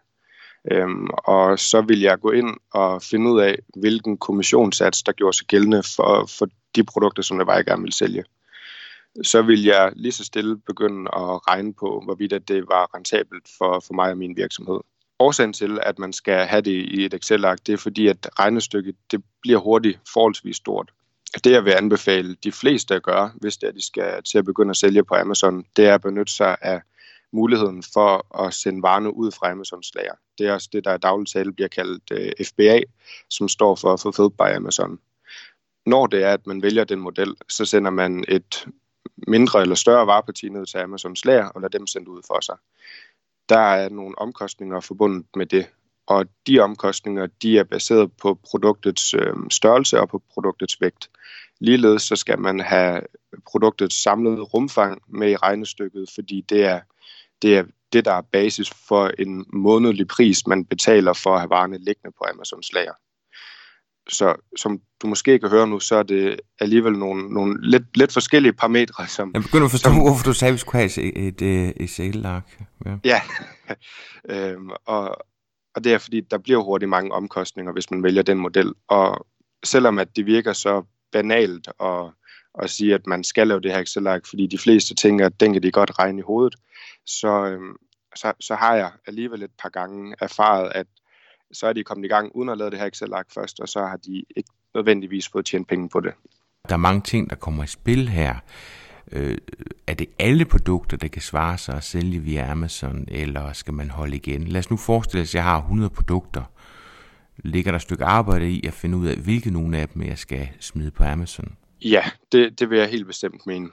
Øhm, 0.70 1.08
og 1.10 1.58
så 1.58 1.80
vil 1.80 2.00
jeg 2.00 2.20
gå 2.20 2.30
ind 2.30 2.56
og 2.72 3.02
finde 3.02 3.30
ud 3.30 3.40
af, 3.40 3.58
hvilken 3.76 4.18
kommissionssats, 4.18 5.02
der 5.02 5.12
gjorde 5.12 5.36
sig 5.36 5.46
gældende 5.46 5.82
for, 5.96 6.26
for 6.38 6.48
de 6.76 6.84
produkter, 6.84 7.22
som 7.22 7.38
jeg 7.38 7.46
bare 7.46 7.64
gerne 7.64 7.82
vil 7.82 7.92
sælge. 7.92 8.24
Så 9.22 9.42
vil 9.42 9.64
jeg 9.64 9.92
lige 9.96 10.12
så 10.12 10.24
stille 10.24 10.56
begynde 10.56 11.10
at 11.14 11.48
regne 11.48 11.74
på, 11.74 12.02
hvorvidt 12.04 12.48
det 12.48 12.68
var 12.68 12.94
rentabelt 12.94 13.48
for, 13.58 13.80
for 13.86 13.94
mig 13.94 14.10
og 14.10 14.18
min 14.18 14.36
virksomhed. 14.36 14.80
Årsagen 15.18 15.52
til, 15.52 15.78
at 15.82 15.98
man 15.98 16.12
skal 16.12 16.46
have 16.46 16.62
det 16.62 16.70
i 16.70 17.04
et 17.04 17.14
Excel-ark, 17.14 17.58
det 17.66 17.72
er 17.72 17.76
fordi, 17.76 18.06
at 18.06 18.28
regnestykket 18.38 18.96
det 19.10 19.24
bliver 19.42 19.58
hurtigt 19.58 20.00
forholdsvis 20.12 20.56
stort 20.56 20.92
det 21.44 21.52
jeg 21.52 21.64
vil 21.64 21.70
anbefale 21.70 22.34
de 22.44 22.52
fleste 22.52 22.94
at 22.94 23.02
gøre, 23.02 23.32
hvis 23.34 23.56
det 23.56 23.68
er, 23.68 23.72
de 23.72 23.86
skal 23.86 24.22
til 24.22 24.38
at 24.38 24.44
begynde 24.44 24.70
at 24.70 24.76
sælge 24.76 25.04
på 25.04 25.14
Amazon, 25.14 25.64
det 25.76 25.86
er 25.86 25.94
at 25.94 26.02
benytte 26.02 26.32
sig 26.32 26.56
af 26.60 26.80
muligheden 27.32 27.82
for 27.92 28.44
at 28.44 28.54
sende 28.54 28.82
varerne 28.82 29.16
ud 29.16 29.32
fra 29.32 29.50
Amazons 29.50 29.94
lager. 29.94 30.14
Det 30.38 30.46
er 30.46 30.52
også 30.52 30.68
det, 30.72 30.84
der 30.84 30.94
i 30.94 30.98
daglig 30.98 31.28
tale 31.28 31.52
bliver 31.52 31.68
kaldt 31.68 32.02
øh, 32.12 32.46
FBA, 32.46 32.80
som 33.30 33.48
står 33.48 33.74
for 33.74 33.96
Fulfilled 33.96 34.30
by 34.30 34.56
Amazon. 34.56 34.98
Når 35.86 36.06
det 36.06 36.24
er, 36.24 36.32
at 36.32 36.46
man 36.46 36.62
vælger 36.62 36.84
den 36.84 37.00
model, 37.00 37.34
så 37.48 37.64
sender 37.64 37.90
man 37.90 38.24
et 38.28 38.66
mindre 39.26 39.60
eller 39.60 39.74
større 39.74 40.06
vareparti 40.06 40.48
ned 40.48 40.66
til 40.66 40.78
Amazons 40.78 41.24
lager 41.24 41.46
og 41.48 41.60
lade 41.60 41.78
dem 41.78 41.86
sende 41.86 42.10
ud 42.10 42.22
for 42.26 42.40
sig. 42.40 42.56
Der 43.48 43.58
er 43.58 43.88
nogle 43.88 44.18
omkostninger 44.18 44.80
forbundet 44.80 45.26
med 45.36 45.46
det, 45.46 45.66
og 46.06 46.26
de 46.46 46.60
omkostninger 46.60 47.26
de 47.42 47.58
er 47.58 47.64
baseret 47.64 48.12
på 48.22 48.38
produktets 48.50 49.14
øh, 49.14 49.34
størrelse 49.50 50.00
og 50.00 50.08
på 50.08 50.22
produktets 50.34 50.80
vægt. 50.80 51.10
Ligeledes 51.60 52.02
så 52.02 52.16
skal 52.16 52.38
man 52.38 52.60
have 52.60 53.02
produktets 53.46 54.02
samlede 54.02 54.40
rumfang 54.40 55.02
med 55.08 55.30
i 55.30 55.36
regnestykket, 55.36 56.10
fordi 56.14 56.40
det 56.40 56.64
er 56.64 56.80
det, 57.42 57.58
er 57.58 57.64
det 57.92 58.04
der 58.04 58.12
er 58.12 58.22
basis 58.32 58.70
for 58.88 59.10
en 59.18 59.46
månedlig 59.52 60.08
pris, 60.08 60.46
man 60.46 60.64
betaler 60.64 61.12
for 61.12 61.34
at 61.34 61.40
have 61.40 61.50
varerne 61.50 61.78
liggende 61.78 62.16
på 62.18 62.24
Amazons 62.32 62.72
lager. 62.72 62.92
Så 64.08 64.34
som 64.56 64.80
du 65.02 65.06
måske 65.06 65.38
kan 65.38 65.48
høre 65.50 65.66
nu, 65.66 65.80
så 65.80 65.96
er 65.96 66.02
det 66.02 66.40
alligevel 66.60 66.92
nogle, 66.92 67.34
nogle 67.34 67.70
lidt, 67.70 67.96
lidt 67.96 68.12
forskellige 68.12 68.52
parametre. 68.52 69.06
Som, 69.06 69.30
jeg 69.34 69.42
begynder 69.42 69.64
at 69.64 69.70
forstå, 69.70 69.90
som, 69.90 70.00
hvorfor 70.00 70.24
du 70.24 70.32
sagde, 70.32 70.50
at 70.50 70.54
vi 70.54 70.58
skulle 70.58 70.78
have 70.78 71.06
et, 71.06 71.26
et, 71.26 71.42
et, 71.42 71.68
et 71.68 71.74
Excel-ark. 71.80 72.58
Ja, 72.86 72.98
ja. 73.04 73.20
øhm, 74.52 74.70
og, 74.86 75.16
og 75.74 75.84
det 75.84 75.94
er 75.94 75.98
fordi, 75.98 76.20
der 76.20 76.38
bliver 76.38 76.62
hurtigt 76.62 76.88
mange 76.88 77.12
omkostninger, 77.12 77.72
hvis 77.72 77.90
man 77.90 78.02
vælger 78.02 78.22
den 78.22 78.38
model. 78.38 78.74
Og 78.88 79.26
selvom 79.64 79.98
at 79.98 80.16
det 80.16 80.26
virker 80.26 80.52
så 80.52 80.82
banalt 81.12 81.68
at, 81.80 82.04
at 82.62 82.70
sige, 82.70 82.94
at 82.94 83.06
man 83.06 83.24
skal 83.24 83.48
lave 83.48 83.60
det 83.60 83.72
her 83.72 83.80
Excel-ark, 83.80 84.26
fordi 84.26 84.46
de 84.46 84.58
fleste 84.58 84.94
tænker, 84.94 85.26
at 85.26 85.40
den 85.40 85.52
kan 85.52 85.62
de 85.62 85.70
godt 85.70 85.98
regne 85.98 86.18
i 86.18 86.22
hovedet, 86.26 86.54
så, 87.06 87.44
øhm, 87.44 87.76
så, 88.16 88.32
så 88.40 88.54
har 88.54 88.74
jeg 88.74 88.90
alligevel 89.06 89.42
et 89.42 89.50
par 89.62 89.68
gange 89.68 90.14
erfaret, 90.20 90.72
at 90.74 90.86
så 91.52 91.66
er 91.66 91.72
de 91.72 91.84
kommet 91.84 92.04
i 92.04 92.08
gang 92.08 92.36
uden 92.36 92.48
at 92.48 92.58
lave 92.58 92.70
det 92.70 92.78
her 92.78 92.86
Excel-ark 92.86 93.26
først, 93.34 93.60
og 93.60 93.68
så 93.68 93.80
har 93.80 93.96
de 93.96 94.24
ikke 94.36 94.50
nødvendigvis 94.74 95.28
fået 95.28 95.46
tjent 95.46 95.68
penge 95.68 95.88
på 95.88 96.00
det. 96.00 96.12
Der 96.68 96.74
er 96.74 96.78
mange 96.78 97.00
ting, 97.00 97.30
der 97.30 97.36
kommer 97.36 97.64
i 97.64 97.66
spil 97.66 98.08
her. 98.08 98.36
Øh, 99.12 99.38
er 99.86 99.94
det 99.94 100.06
alle 100.18 100.44
produkter, 100.44 100.96
der 100.96 101.08
kan 101.08 101.22
svare 101.22 101.58
sig 101.58 101.74
at 101.74 101.84
sælge 101.84 102.18
via 102.18 102.50
Amazon, 102.50 103.04
eller 103.08 103.52
skal 103.52 103.74
man 103.74 103.90
holde 103.90 104.16
igen? 104.16 104.48
Lad 104.48 104.58
os 104.58 104.70
nu 104.70 104.76
forestille 104.76 105.22
os, 105.22 105.30
at 105.30 105.34
jeg 105.34 105.44
har 105.44 105.58
100 105.58 105.90
produkter. 105.90 106.42
Ligger 107.36 107.70
der 107.70 107.76
et 107.76 107.82
stykke 107.82 108.04
arbejde 108.04 108.50
i 108.50 108.66
at 108.66 108.72
finde 108.72 108.98
ud 108.98 109.06
af, 109.06 109.16
hvilke 109.16 109.50
nogle 109.50 109.78
af 109.78 109.88
dem 109.88 110.02
jeg 110.02 110.18
skal 110.18 110.48
smide 110.60 110.90
på 110.90 111.04
Amazon? 111.04 111.56
Ja, 111.84 112.02
det, 112.32 112.60
det 112.60 112.70
vil 112.70 112.78
jeg 112.78 112.88
helt 112.88 113.06
bestemt 113.06 113.46
mene. 113.46 113.70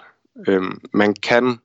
Øhm, 0.48 0.82
man 0.94 1.14
kan 1.14 1.60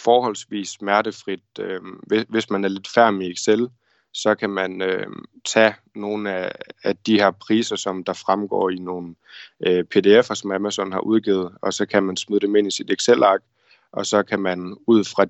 forholdsvis 0.00 0.68
smertefrit, 0.68 1.58
øhm, 1.60 2.00
hvis, 2.06 2.24
hvis 2.28 2.50
man 2.50 2.64
er 2.64 2.68
lidt 2.68 2.88
færdig 2.88 3.28
i 3.28 3.32
Excel, 3.32 3.68
så 4.14 4.34
kan 4.34 4.50
man 4.50 4.82
øh, 4.82 5.06
tage 5.44 5.74
nogle 5.94 6.32
af, 6.32 6.52
af 6.84 6.96
de 6.96 7.20
her 7.20 7.30
priser, 7.30 7.76
som 7.76 8.04
der 8.04 8.12
fremgår 8.12 8.70
i 8.70 8.76
nogle 8.76 9.14
øh, 9.66 9.84
pdf'er, 9.94 10.34
som 10.34 10.50
Amazon 10.50 10.92
har 10.92 11.00
udgivet, 11.00 11.52
og 11.62 11.74
så 11.74 11.86
kan 11.86 12.02
man 12.02 12.16
smide 12.16 12.40
dem 12.40 12.56
ind 12.56 12.66
i 12.66 12.70
sit 12.70 12.90
Excel-ark, 12.90 13.40
og 13.92 14.06
så 14.06 14.22
kan 14.22 14.40
man 14.40 14.76
ud 14.86 15.04
fra 15.04 15.26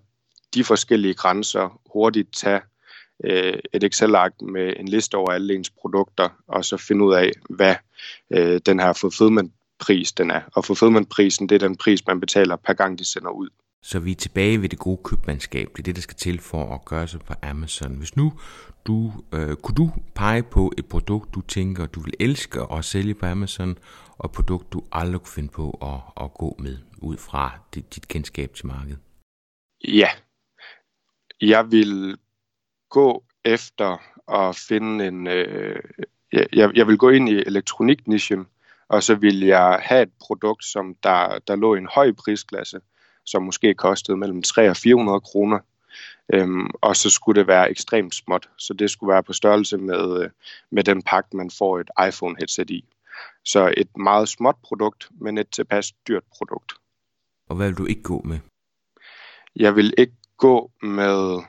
de 0.55 0.65
forskellige 0.65 1.15
grænser 1.15 1.81
hurtigt 1.93 2.35
tage 2.37 2.61
øh, 3.25 3.59
et 3.73 3.85
Excel-ark 3.85 4.33
med 4.43 4.73
en 4.77 4.89
liste 4.89 5.15
over 5.15 5.31
alle 5.31 5.55
ens 5.55 5.71
produkter, 5.71 6.29
og 6.49 6.65
så 6.65 6.77
finde 6.77 7.05
ud 7.05 7.15
af, 7.15 7.33
hvad 7.51 7.75
øh, 8.31 8.61
den 8.67 8.81
her 8.81 8.93
fulfillment 8.93 9.53
pris 9.79 10.13
den 10.13 10.31
er. 10.31 10.41
Og 10.55 10.65
fulfillment-prisen, 10.65 11.49
det 11.49 11.55
er 11.63 11.69
den 11.69 11.77
pris, 11.77 12.07
man 12.07 12.21
betaler 12.21 12.57
per 12.57 12.73
gang, 12.73 12.99
de 12.99 13.05
sender 13.05 13.31
ud. 13.31 13.49
Så 13.83 13.99
vi 13.99 14.11
er 14.11 14.15
tilbage 14.15 14.63
ved 14.63 14.69
det 14.69 14.79
gode 14.79 15.01
købmandskab. 15.05 15.69
Det 15.73 15.79
er 15.79 15.83
det, 15.83 15.97
der 15.97 16.03
skal 16.03 16.17
til 16.17 16.41
for 16.41 16.75
at 16.75 16.85
gøre 16.85 17.09
sig 17.09 17.21
på 17.21 17.35
Amazon. 17.43 17.97
Hvis 17.97 18.17
nu 18.17 18.33
du, 18.87 19.13
øh, 19.33 19.57
kunne 19.57 19.75
du 19.75 19.91
pege 20.15 20.43
på 20.43 20.73
et 20.79 20.87
produkt, 20.87 21.35
du 21.35 21.41
tænker, 21.41 21.87
du 21.87 22.01
vil 22.01 22.15
elske 22.21 22.61
at 22.73 22.85
sælge 22.85 23.15
på 23.15 23.27
Amazon, 23.27 23.79
og 24.19 24.25
et 24.25 24.33
produkt, 24.33 24.73
du 24.73 24.83
aldrig 24.93 25.21
kunne 25.21 25.33
finde 25.33 25.49
på 25.49 25.79
at, 25.83 26.25
at 26.25 26.35
gå 26.35 26.57
med, 26.59 26.79
ud 26.99 27.17
fra 27.17 27.59
dit, 27.75 27.95
dit 27.95 28.09
kendskab 28.09 28.55
til 28.55 28.67
markedet? 28.67 28.99
Ja. 29.85 30.09
Jeg 31.41 31.71
vil 31.71 32.19
gå 32.91 33.25
efter 33.45 33.97
at 34.33 34.57
finde 34.69 35.07
en... 35.07 35.27
Øh, 35.27 35.81
jeg, 36.33 36.77
jeg 36.77 36.87
vil 36.87 36.99
gå 36.99 37.09
ind 37.09 37.29
i 37.29 37.33
elektroniknischen, 37.33 38.47
og 38.89 39.03
så 39.03 39.15
vil 39.15 39.41
jeg 39.41 39.81
have 39.83 40.03
et 40.03 40.13
produkt, 40.21 40.65
som 40.65 40.95
der, 41.03 41.39
der 41.47 41.57
lå 41.57 41.75
i 41.75 41.79
en 41.79 41.89
høj 41.95 42.13
prisklasse, 42.13 42.81
som 43.31 43.43
måske 43.43 43.75
kostede 43.75 44.17
mellem 44.17 44.43
300 44.43 44.71
og 44.71 44.77
400 44.77 45.21
kroner. 45.21 45.59
Øhm, 46.35 46.71
og 46.81 46.97
så 46.97 47.11
skulle 47.11 47.41
det 47.41 47.47
være 47.47 47.71
ekstremt 47.71 48.15
småt, 48.15 48.49
så 48.57 48.75
det 48.75 48.91
skulle 48.91 49.13
være 49.13 49.23
på 49.23 49.33
størrelse 49.33 49.79
med, 49.79 50.23
øh, 50.23 50.31
med 50.71 50.85
den 50.85 51.03
pakke, 51.03 51.37
man 51.37 51.51
får 51.51 51.81
et 51.81 51.91
iPhone-headset 52.09 52.71
i. 52.71 52.85
Så 53.45 53.75
et 53.77 53.97
meget 53.97 54.29
småt 54.29 54.57
produkt, 54.63 55.09
men 55.21 55.39
et 55.39 55.51
tilpas 55.51 55.93
dyrt 56.09 56.25
produkt. 56.37 56.73
Og 57.49 57.57
hvad 57.57 57.67
vil 57.67 57.79
du 57.79 57.87
ikke 57.87 58.03
gå 58.03 58.23
med? 58.25 58.39
Jeg 59.57 59.77
vil 59.77 59.95
ikke 59.99 60.17
gå 60.37 60.71
med 60.83 61.43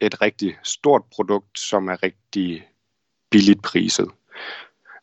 et 0.00 0.22
rigtig 0.22 0.58
stort 0.62 1.02
produkt, 1.14 1.58
som 1.58 1.88
er 1.88 2.02
rigtig 2.02 2.68
billigt 3.30 3.62
priset. 3.62 4.08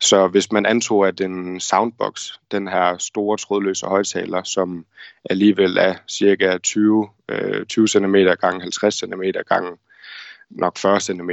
Så 0.01 0.27
hvis 0.27 0.51
man 0.51 0.65
antog, 0.65 1.07
at 1.07 1.21
en 1.21 1.59
soundbox, 1.59 2.31
den 2.51 2.67
her 2.67 2.97
store 2.97 3.37
trådløse 3.37 3.85
højtaler, 3.85 4.43
som 4.43 4.85
alligevel 5.29 5.77
er 5.77 5.95
cirka 6.07 6.57
20, 6.57 7.09
øh, 7.29 7.65
20 7.65 7.87
cm 7.87 8.15
gange 8.15 8.61
50 8.61 8.95
cm 8.95 9.21
gange 9.47 9.77
nok 10.49 10.77
40 10.77 10.99
cm, 10.99 11.29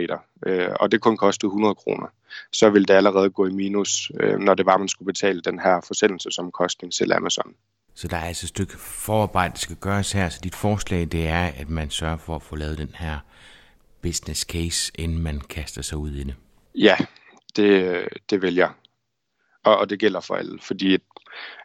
øh, 0.46 0.68
og 0.80 0.92
det 0.92 1.00
kun 1.00 1.16
kostede 1.16 1.49
100 1.49 1.75
kroner, 1.75 2.06
så 2.52 2.70
ville 2.70 2.87
det 2.87 2.94
allerede 2.94 3.30
gå 3.30 3.46
i 3.46 3.52
minus, 3.52 4.11
øh, 4.20 4.38
når 4.38 4.54
det 4.54 4.66
var, 4.66 4.76
man 4.76 4.88
skulle 4.88 5.06
betale 5.06 5.40
den 5.40 5.58
her 5.58 5.80
forsendelsesomkostning 5.87 6.92
til 6.92 7.12
Amazon. 7.12 7.54
Så 7.94 8.08
der 8.08 8.16
er 8.16 8.25
altså 8.25 8.44
et 8.44 8.49
stykke 8.49 8.78
forarbejde, 8.78 9.52
der 9.52 9.58
skal 9.58 9.76
gøres 9.76 10.12
her, 10.12 10.28
så 10.28 10.40
dit 10.44 10.54
forslag 10.54 11.00
det 11.00 11.28
er, 11.28 11.44
at 11.46 11.68
man 11.68 11.90
sørger 11.90 12.16
for 12.16 12.37
at 12.37 12.42
få 12.42 12.56
lavet 12.56 12.78
den 12.78 12.94
her 12.94 13.18
business 14.02 14.40
case, 14.40 14.92
inden 14.94 15.23
man 15.23 15.40
kaster 15.40 15.82
sig 15.82 15.99
ud 15.99 16.11
i 16.11 16.25
det. 16.25 16.35
Ja, 16.75 16.96
det, 17.56 18.04
det 18.30 18.42
vil 18.42 18.54
jeg. 18.54 18.70
Og, 19.64 19.78
og 19.78 19.90
det 19.90 19.98
gælder 19.98 20.20
for 20.20 20.34
alle, 20.34 20.58
fordi 20.60 20.94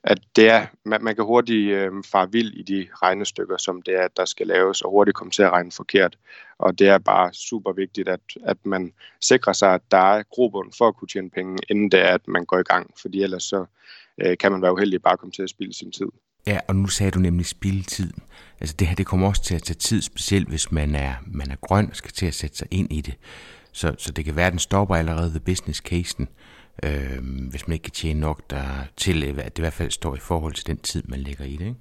at, 0.04 0.20
det 0.36 0.50
er, 0.50 0.66
man, 0.86 1.04
man 1.04 1.16
kan 1.16 1.26
hurtigt 1.26 1.72
øh, 1.72 1.92
fare 2.06 2.32
vild 2.32 2.54
i 2.54 2.64
de 2.64 2.88
regnestykker, 3.02 3.58
som 3.58 3.82
det 3.82 3.96
er, 3.96 4.08
der 4.08 4.26
skal 4.26 4.48
laves, 4.48 4.82
og 4.82 4.92
hurtigt 4.92 5.18
komme 5.18 5.32
til 5.32 5.44
at 5.44 5.52
regne 5.52 5.72
forkert. 5.72 6.18
Og 6.58 6.80
det 6.80 6.88
er 6.88 6.98
bare 6.98 7.34
super 7.34 7.74
vigtigt, 7.74 8.10
at, 8.10 8.20
at 8.46 8.58
man 8.66 8.94
sikrer 9.22 9.54
sig, 9.54 9.74
at 9.74 9.82
der 9.92 9.98
er 9.98 10.24
grobund 10.24 10.72
for 10.78 10.88
at 10.88 10.96
kunne 10.96 11.08
tjene 11.08 11.30
penge, 11.30 11.58
inden 11.70 11.92
det 11.92 12.00
er, 12.00 12.14
at 12.14 12.28
man 12.28 12.46
går 12.46 12.60
i 12.60 12.64
gang, 12.64 12.92
fordi 13.02 13.24
ellers 13.24 13.44
så 13.44 13.66
øh, 14.22 14.38
kan 14.38 14.52
man 14.52 14.62
være 14.62 14.74
uheldig 14.74 15.02
bare 15.02 15.18
komme 15.18 15.32
til 15.32 15.44
at 15.44 15.50
spille 15.50 15.74
sin 15.74 15.92
tid. 15.92 16.08
Ja, 16.48 16.60
og 16.68 16.76
nu 16.76 16.88
sagde 16.88 17.12
du 17.12 17.20
nemlig 17.20 17.46
spildtid. 17.46 18.14
Altså 18.60 18.76
det 18.80 18.88
her, 18.88 18.96
det 18.96 19.06
kommer 19.06 19.28
også 19.28 19.44
til 19.44 19.56
at 19.56 19.64
tage 19.64 19.78
tid, 19.78 20.02
specielt 20.02 20.48
hvis 20.48 20.72
man 20.72 20.96
er, 20.96 21.14
man 21.28 21.52
er 21.52 21.56
grøn 21.56 21.90
og 21.90 21.96
skal 21.96 22.12
til 22.12 22.26
at 22.26 22.34
sætte 22.34 22.58
sig 22.58 22.68
ind 22.72 22.94
i 22.94 23.02
det. 23.02 23.16
Så, 23.72 23.96
så 23.98 24.12
det 24.12 24.26
kan 24.26 24.36
være, 24.36 24.48
at 24.48 24.52
den 24.52 24.60
stopper 24.60 24.96
allerede 24.96 25.34
ved 25.34 25.40
business 25.40 25.80
casen, 25.80 26.30
øh, 26.84 27.20
hvis 27.50 27.68
man 27.68 27.74
ikke 27.74 27.84
kan 27.84 27.92
tjene 27.92 28.20
nok 28.20 28.50
der 28.50 28.64
til, 28.98 29.24
at 29.24 29.46
det 29.46 29.60
i 29.60 29.62
hvert 29.62 29.74
fald 29.74 29.92
står 29.92 30.16
i 30.16 30.20
forhold 30.20 30.54
til 30.54 30.68
den 30.68 30.78
tid, 30.78 31.04
man 31.06 31.20
lægger 31.20 31.46
i 31.46 31.56
det. 31.56 31.66
Ikke? 31.66 31.76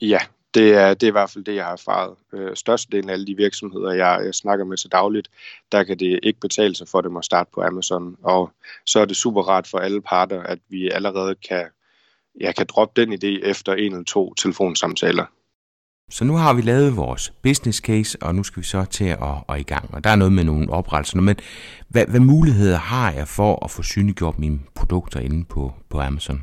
Ja, 0.00 0.18
det 0.54 0.74
er, 0.74 0.94
det 0.94 1.02
er 1.02 1.10
i 1.10 1.10
hvert 1.10 1.30
fald 1.30 1.44
det, 1.44 1.54
jeg 1.54 1.64
har 1.64 1.72
erfaret. 1.72 2.14
Øh, 2.32 2.56
størstedelen 2.56 3.08
af 3.08 3.12
alle 3.12 3.26
de 3.26 3.36
virksomheder, 3.36 3.92
jeg, 3.92 4.20
jeg 4.24 4.34
snakker 4.34 4.64
med 4.64 4.76
så 4.76 4.88
dagligt, 4.88 5.30
der 5.72 5.84
kan 5.84 5.98
det 5.98 6.20
ikke 6.22 6.40
betale 6.40 6.74
sig 6.74 6.88
for 6.88 7.00
dem 7.00 7.16
at 7.16 7.24
starte 7.24 7.50
på 7.54 7.62
Amazon. 7.62 8.16
Og 8.22 8.50
så 8.86 9.00
er 9.00 9.04
det 9.04 9.16
super 9.16 9.42
rart 9.42 9.66
for 9.66 9.78
alle 9.78 10.00
parter, 10.00 10.42
at 10.42 10.58
vi 10.68 10.90
allerede 10.90 11.34
kan, 11.34 11.66
ja, 12.40 12.52
kan 12.52 12.66
droppe 12.66 13.00
den 13.00 13.12
idé 13.12 13.48
efter 13.48 13.74
en 13.74 13.92
eller 13.92 14.04
to 14.04 14.34
telefonsamtaler. 14.34 15.24
Så 16.10 16.24
nu 16.24 16.36
har 16.36 16.54
vi 16.54 16.62
lavet 16.62 16.96
vores 16.96 17.32
business 17.42 17.78
case, 17.78 18.18
og 18.22 18.34
nu 18.34 18.42
skal 18.42 18.60
vi 18.60 18.66
så 18.66 18.84
til 18.84 19.04
at, 19.04 19.18
at 19.48 19.60
i 19.60 19.62
gang. 19.62 19.94
Og 19.94 20.04
der 20.04 20.10
er 20.10 20.16
noget 20.16 20.32
med 20.32 20.44
nogle 20.44 20.70
oprettelser. 20.70 21.20
Men 21.20 21.36
hvad, 21.88 22.06
hvad 22.06 22.20
muligheder 22.20 22.76
har 22.76 23.12
jeg 23.12 23.28
for 23.28 23.64
at 23.64 23.70
få 23.70 23.82
synliggjort 23.82 24.38
mine 24.38 24.60
produkter 24.74 25.20
inde 25.20 25.44
på, 25.44 25.72
på 25.90 26.00
Amazon? 26.00 26.42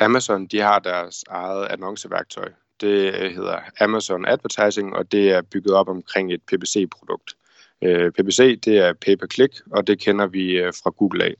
Amazon 0.00 0.46
de 0.46 0.60
har 0.60 0.78
deres 0.78 1.24
eget 1.28 1.66
annonceværktøj. 1.66 2.48
Det 2.80 3.14
øh, 3.14 3.34
hedder 3.34 3.58
Amazon 3.80 4.26
Advertising, 4.26 4.96
og 4.96 5.12
det 5.12 5.30
er 5.30 5.42
bygget 5.42 5.74
op 5.74 5.88
omkring 5.88 6.32
et 6.32 6.42
PPC-produkt. 6.42 7.36
Øh, 7.82 8.12
PPC 8.12 8.60
det 8.60 8.78
er 8.78 8.92
pay-per-click, 8.92 9.62
og 9.70 9.86
det 9.86 9.98
kender 9.98 10.26
vi 10.26 10.50
øh, 10.50 10.72
fra 10.82 10.90
Google 10.90 11.24
af. 11.24 11.34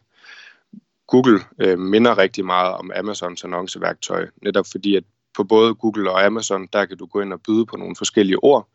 Google 1.07 1.41
øh, 1.61 1.79
minder 1.79 2.19
rigtig 2.19 2.45
meget 2.45 2.75
om 2.75 2.91
Amazons 2.97 3.45
annonceværktøj, 3.45 4.27
netop 4.43 4.67
fordi 4.73 4.97
at 4.97 5.05
på 5.37 5.45
både 5.45 5.75
Google 5.75 6.11
og 6.11 6.25
Amazon, 6.25 6.69
der 6.73 6.85
kan 6.85 6.99
du 6.99 7.07
gå 7.07 7.21
ind 7.21 7.33
og 7.33 7.41
byde 7.43 7.67
på 7.67 7.77
nogle 7.77 7.97
forskellige 7.97 8.45
ord. 8.45 8.69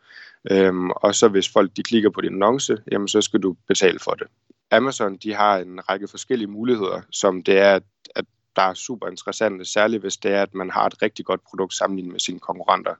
Øhm, 0.51 0.89
og 0.89 1.15
så 1.15 1.27
hvis 1.27 1.49
folk 1.49 1.71
de 1.77 1.83
klikker 1.83 2.09
på 2.09 2.21
din 2.21 2.33
annonce, 2.33 2.77
jamen 2.91 3.07
så 3.07 3.21
skal 3.21 3.39
du 3.39 3.55
betale 3.67 3.99
for 3.99 4.11
det. 4.11 4.27
Amazon 4.71 5.17
de 5.17 5.33
har 5.33 5.57
en 5.57 5.89
række 5.89 6.07
forskellige 6.07 6.47
muligheder, 6.47 7.01
som 7.11 7.43
det 7.43 7.57
er, 7.57 7.75
at, 7.75 7.83
at 8.15 8.25
der 8.55 8.61
er 8.61 8.73
super 8.73 9.07
interessante, 9.07 9.65
særligt 9.65 10.01
hvis 10.01 10.17
det 10.17 10.31
er, 10.31 10.41
at 10.41 10.53
man 10.53 10.69
har 10.69 10.85
et 10.85 11.01
rigtig 11.01 11.25
godt 11.25 11.41
produkt 11.49 11.73
sammenlignet 11.73 12.11
med 12.11 12.19
sine 12.19 12.39
konkurrenter. 12.39 12.93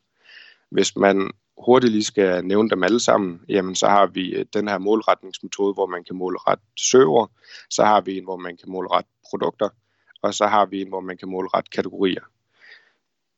Hvis 0.69 0.95
man 0.95 1.31
hurtigt 1.57 1.91
lige 1.91 2.03
skal 2.03 2.45
nævne 2.45 2.69
dem 2.69 2.83
alle 2.83 2.99
sammen, 2.99 3.41
jamen 3.49 3.75
så 3.75 3.87
har 3.87 4.05
vi 4.05 4.35
øh, 4.35 4.45
den 4.53 4.67
her 4.67 4.77
målretningsmetode, 4.77 5.73
hvor 5.73 5.85
man 5.85 6.03
kan 6.03 6.15
målrette 6.15 6.63
søger, 6.77 7.31
så 7.69 7.83
har 7.83 8.01
vi 8.01 8.17
en, 8.17 8.23
hvor 8.23 8.37
man 8.37 8.57
kan 8.57 8.71
målrette 8.71 9.09
produkter, 9.29 9.69
og 10.21 10.33
så 10.33 10.47
har 10.47 10.65
vi 10.65 10.81
en, 10.81 10.89
hvor 10.89 11.01
man 11.01 11.17
kan 11.17 11.29
målrette 11.29 11.69
kategorier 11.69 12.23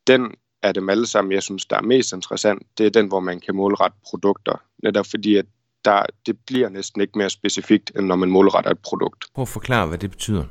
den 0.08 0.36
af 0.64 0.74
dem 0.74 0.90
alle 0.90 1.06
sammen, 1.06 1.32
jeg 1.32 1.44
synes, 1.44 1.66
der 1.66 1.78
er 1.78 1.82
mest 1.82 2.14
interessant, 2.14 2.64
det 2.78 2.86
er 2.86 2.90
den, 2.90 3.08
hvor 3.08 3.20
man 3.20 3.40
kan 3.40 3.56
målrette 3.56 3.98
produkter. 4.10 4.62
Netop 4.84 5.06
fordi, 5.06 5.36
at 5.36 5.46
der, 5.86 6.04
det 6.26 6.38
bliver 6.48 6.70
næsten 6.70 7.02
ikke 7.02 7.18
mere 7.18 7.30
specifikt, 7.30 7.92
end 7.96 8.06
når 8.06 8.16
man 8.16 8.30
målretter 8.30 8.72
et 8.72 8.80
produkt. 8.80 9.26
Prøv 9.36 9.42
at 9.42 9.48
forklare, 9.48 9.88
hvad 9.88 9.98
det 9.98 10.12
betyder. 10.12 10.44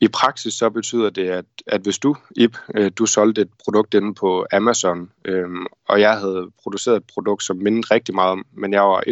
I 0.00 0.08
praksis 0.08 0.54
så 0.54 0.70
betyder 0.70 1.10
det, 1.10 1.28
at, 1.28 1.44
at 1.66 1.80
hvis 1.80 1.98
du, 1.98 2.16
Ip, 2.36 2.56
øh, 2.74 2.90
du 2.98 3.06
solgte 3.06 3.40
et 3.40 3.50
produkt 3.64 3.94
inde 3.94 4.14
på 4.14 4.46
Amazon, 4.52 5.10
øhm, 5.24 5.66
og 5.88 6.00
jeg 6.00 6.18
havde 6.18 6.50
produceret 6.62 6.96
et 6.96 7.04
produkt, 7.14 7.42
som 7.42 7.56
mindede 7.56 7.94
rigtig 7.94 8.14
meget 8.14 8.30
om, 8.30 8.46
men 8.52 8.72
jeg 8.72 8.82
var 8.82 9.02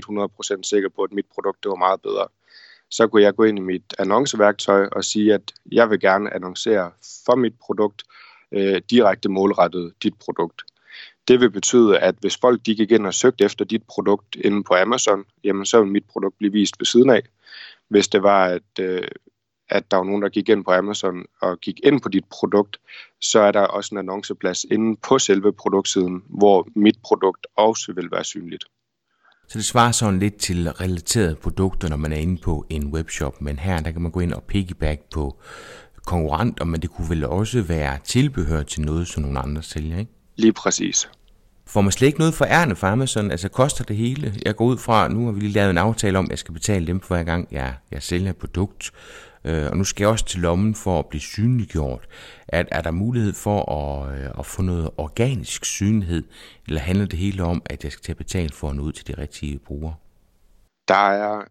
100% 0.57 0.63
sikker 0.63 0.89
på, 0.97 1.03
at 1.03 1.13
mit 1.13 1.27
produkt 1.35 1.59
det 1.63 1.71
var 1.71 1.77
meget 1.77 2.01
bedre, 2.03 2.27
så 2.91 3.07
kunne 3.07 3.23
jeg 3.23 3.35
gå 3.35 3.45
ind 3.45 3.59
i 3.59 3.63
mit 3.63 3.95
annonceværktøj 3.99 4.89
og 4.93 5.05
sige, 5.05 5.35
at 5.35 5.53
jeg 5.73 5.91
vil 5.91 6.01
gerne 6.01 6.35
annoncere 6.35 6.91
for 7.27 7.37
mit 7.37 7.55
produkt, 7.67 8.03
øh, 8.53 8.83
direkte 8.91 9.29
målrettet 9.29 9.93
dit 10.03 10.15
produkt. 10.25 10.63
Det 11.29 11.41
vil 11.41 11.51
betyde, 11.51 11.99
at 11.99 12.15
hvis 12.21 12.37
folk 12.37 12.67
de 12.67 12.75
gik 12.75 12.91
ind 12.91 13.07
og 13.07 13.15
søgte 13.15 13.45
efter 13.45 13.65
dit 13.65 13.83
produkt 13.83 14.37
inde 14.37 14.65
på 14.65 14.75
Amazon, 14.75 15.25
jamen 15.45 15.67
så 15.67 15.83
vil 15.83 15.93
mit 15.93 16.05
produkt 16.13 16.39
blive 16.39 16.53
vist 16.53 16.75
ved 16.79 16.87
siden 16.87 17.11
af. 17.11 17.23
Hvis 17.89 18.09
det 18.09 18.23
var, 18.23 18.45
at, 18.47 18.81
øh, 18.81 19.09
at 19.69 19.91
der 19.91 19.97
var 19.97 20.05
nogen, 20.05 20.23
der 20.23 20.29
gik 20.29 20.49
ind 20.49 20.65
på 20.65 20.73
Amazon 20.73 21.25
og 21.41 21.61
gik 21.61 21.81
ind 21.83 22.01
på 22.01 22.09
dit 22.09 22.25
produkt, 22.31 22.77
så 23.21 23.41
er 23.41 23.53
der 23.53 23.61
også 23.61 23.95
en 23.95 23.99
annonceplads 23.99 24.65
inde 24.65 24.97
på 25.09 25.19
selve 25.19 25.53
produktsiden, 25.53 26.23
hvor 26.29 26.69
mit 26.77 26.97
produkt 27.05 27.47
også 27.57 27.93
vil 27.93 28.09
være 28.11 28.25
synligt. 28.25 28.65
Så 29.49 29.59
det 29.59 29.65
svarer 29.65 29.93
sådan 29.93 30.19
lidt 30.19 30.37
til 30.37 30.73
relaterede 30.73 31.35
produkter, 31.35 31.89
når 31.89 31.97
man 31.97 32.13
er 32.13 32.17
inde 32.17 32.41
på 32.43 32.67
en 32.69 32.87
webshop, 32.93 33.41
men 33.41 33.59
her 33.59 33.81
der 33.83 33.91
kan 33.91 34.03
man 34.03 34.11
gå 34.11 34.21
ind 34.21 34.33
og 34.33 34.43
piggyback 34.43 35.01
på 35.15 35.41
konkurrenter, 36.07 36.65
men 36.65 36.83
det 36.83 36.91
kunne 36.91 37.11
vel 37.11 37.25
også 37.25 37.63
være 37.63 37.99
tilbehør 38.05 38.63
til 38.63 38.83
noget, 38.83 39.09
som 39.09 39.23
nogle 39.23 39.39
andre 39.39 39.63
sælger, 39.63 39.99
ikke? 39.99 40.13
Lige 40.37 40.53
præcis. 40.53 41.11
Får 41.67 41.81
man 41.81 41.93
slet 41.93 42.07
ikke 42.07 42.19
noget 42.19 42.35
for 42.35 42.45
ærne 42.45 42.77
for 42.77 42.87
Amazon? 42.87 43.31
Altså 43.31 43.49
koster 43.49 43.85
det 43.85 43.97
hele? 43.97 44.35
Jeg 44.45 44.57
går 44.57 44.65
ud 44.65 44.79
fra, 44.79 45.09
nu 45.09 45.25
har 45.25 45.33
vi 45.33 45.41
lige 45.41 45.53
lavet 45.53 45.71
en 45.71 45.79
aftale 45.79 46.19
om, 46.19 46.25
at 46.25 46.31
jeg 46.31 46.39
skal 46.39 46.55
betale 46.55 46.87
dem 46.87 47.01
for 47.01 47.15
hver 47.15 47.25
gang, 47.25 47.49
jeg, 47.51 47.75
jeg 47.91 48.03
sælger 48.03 48.31
et 48.31 48.37
produkt. 48.37 48.93
Øh, 49.45 49.71
og 49.71 49.77
nu 49.77 49.85
skal 49.85 50.05
jeg 50.05 50.11
også 50.11 50.25
til 50.25 50.41
lommen 50.41 50.75
for 50.75 50.99
at 50.99 51.07
blive 51.07 51.21
synliggjort. 51.21 52.09
Er, 52.49 52.65
er 52.71 52.83
der 52.83 52.91
mulighed 52.91 53.33
for 53.33 53.73
at, 53.73 54.21
øh, 54.21 54.31
at 54.39 54.47
få 54.47 54.63
noget 54.63 54.91
organisk 54.97 55.65
synlighed, 55.65 56.25
eller 56.67 56.81
handler 56.81 57.07
det 57.07 57.19
hele 57.19 57.43
om, 57.43 57.63
at 57.67 57.85
jeg 57.85 57.93
skal 57.93 58.03
til 58.03 58.13
at 58.13 58.19
betale 58.19 58.51
for 58.53 58.71
at 58.71 58.77
nå 58.77 58.83
ud 58.83 58.93
til 58.93 59.07
de 59.07 59.15
rigtige 59.19 59.59
brugere? 59.59 59.95
Der 60.89 61.11
er 61.11 61.45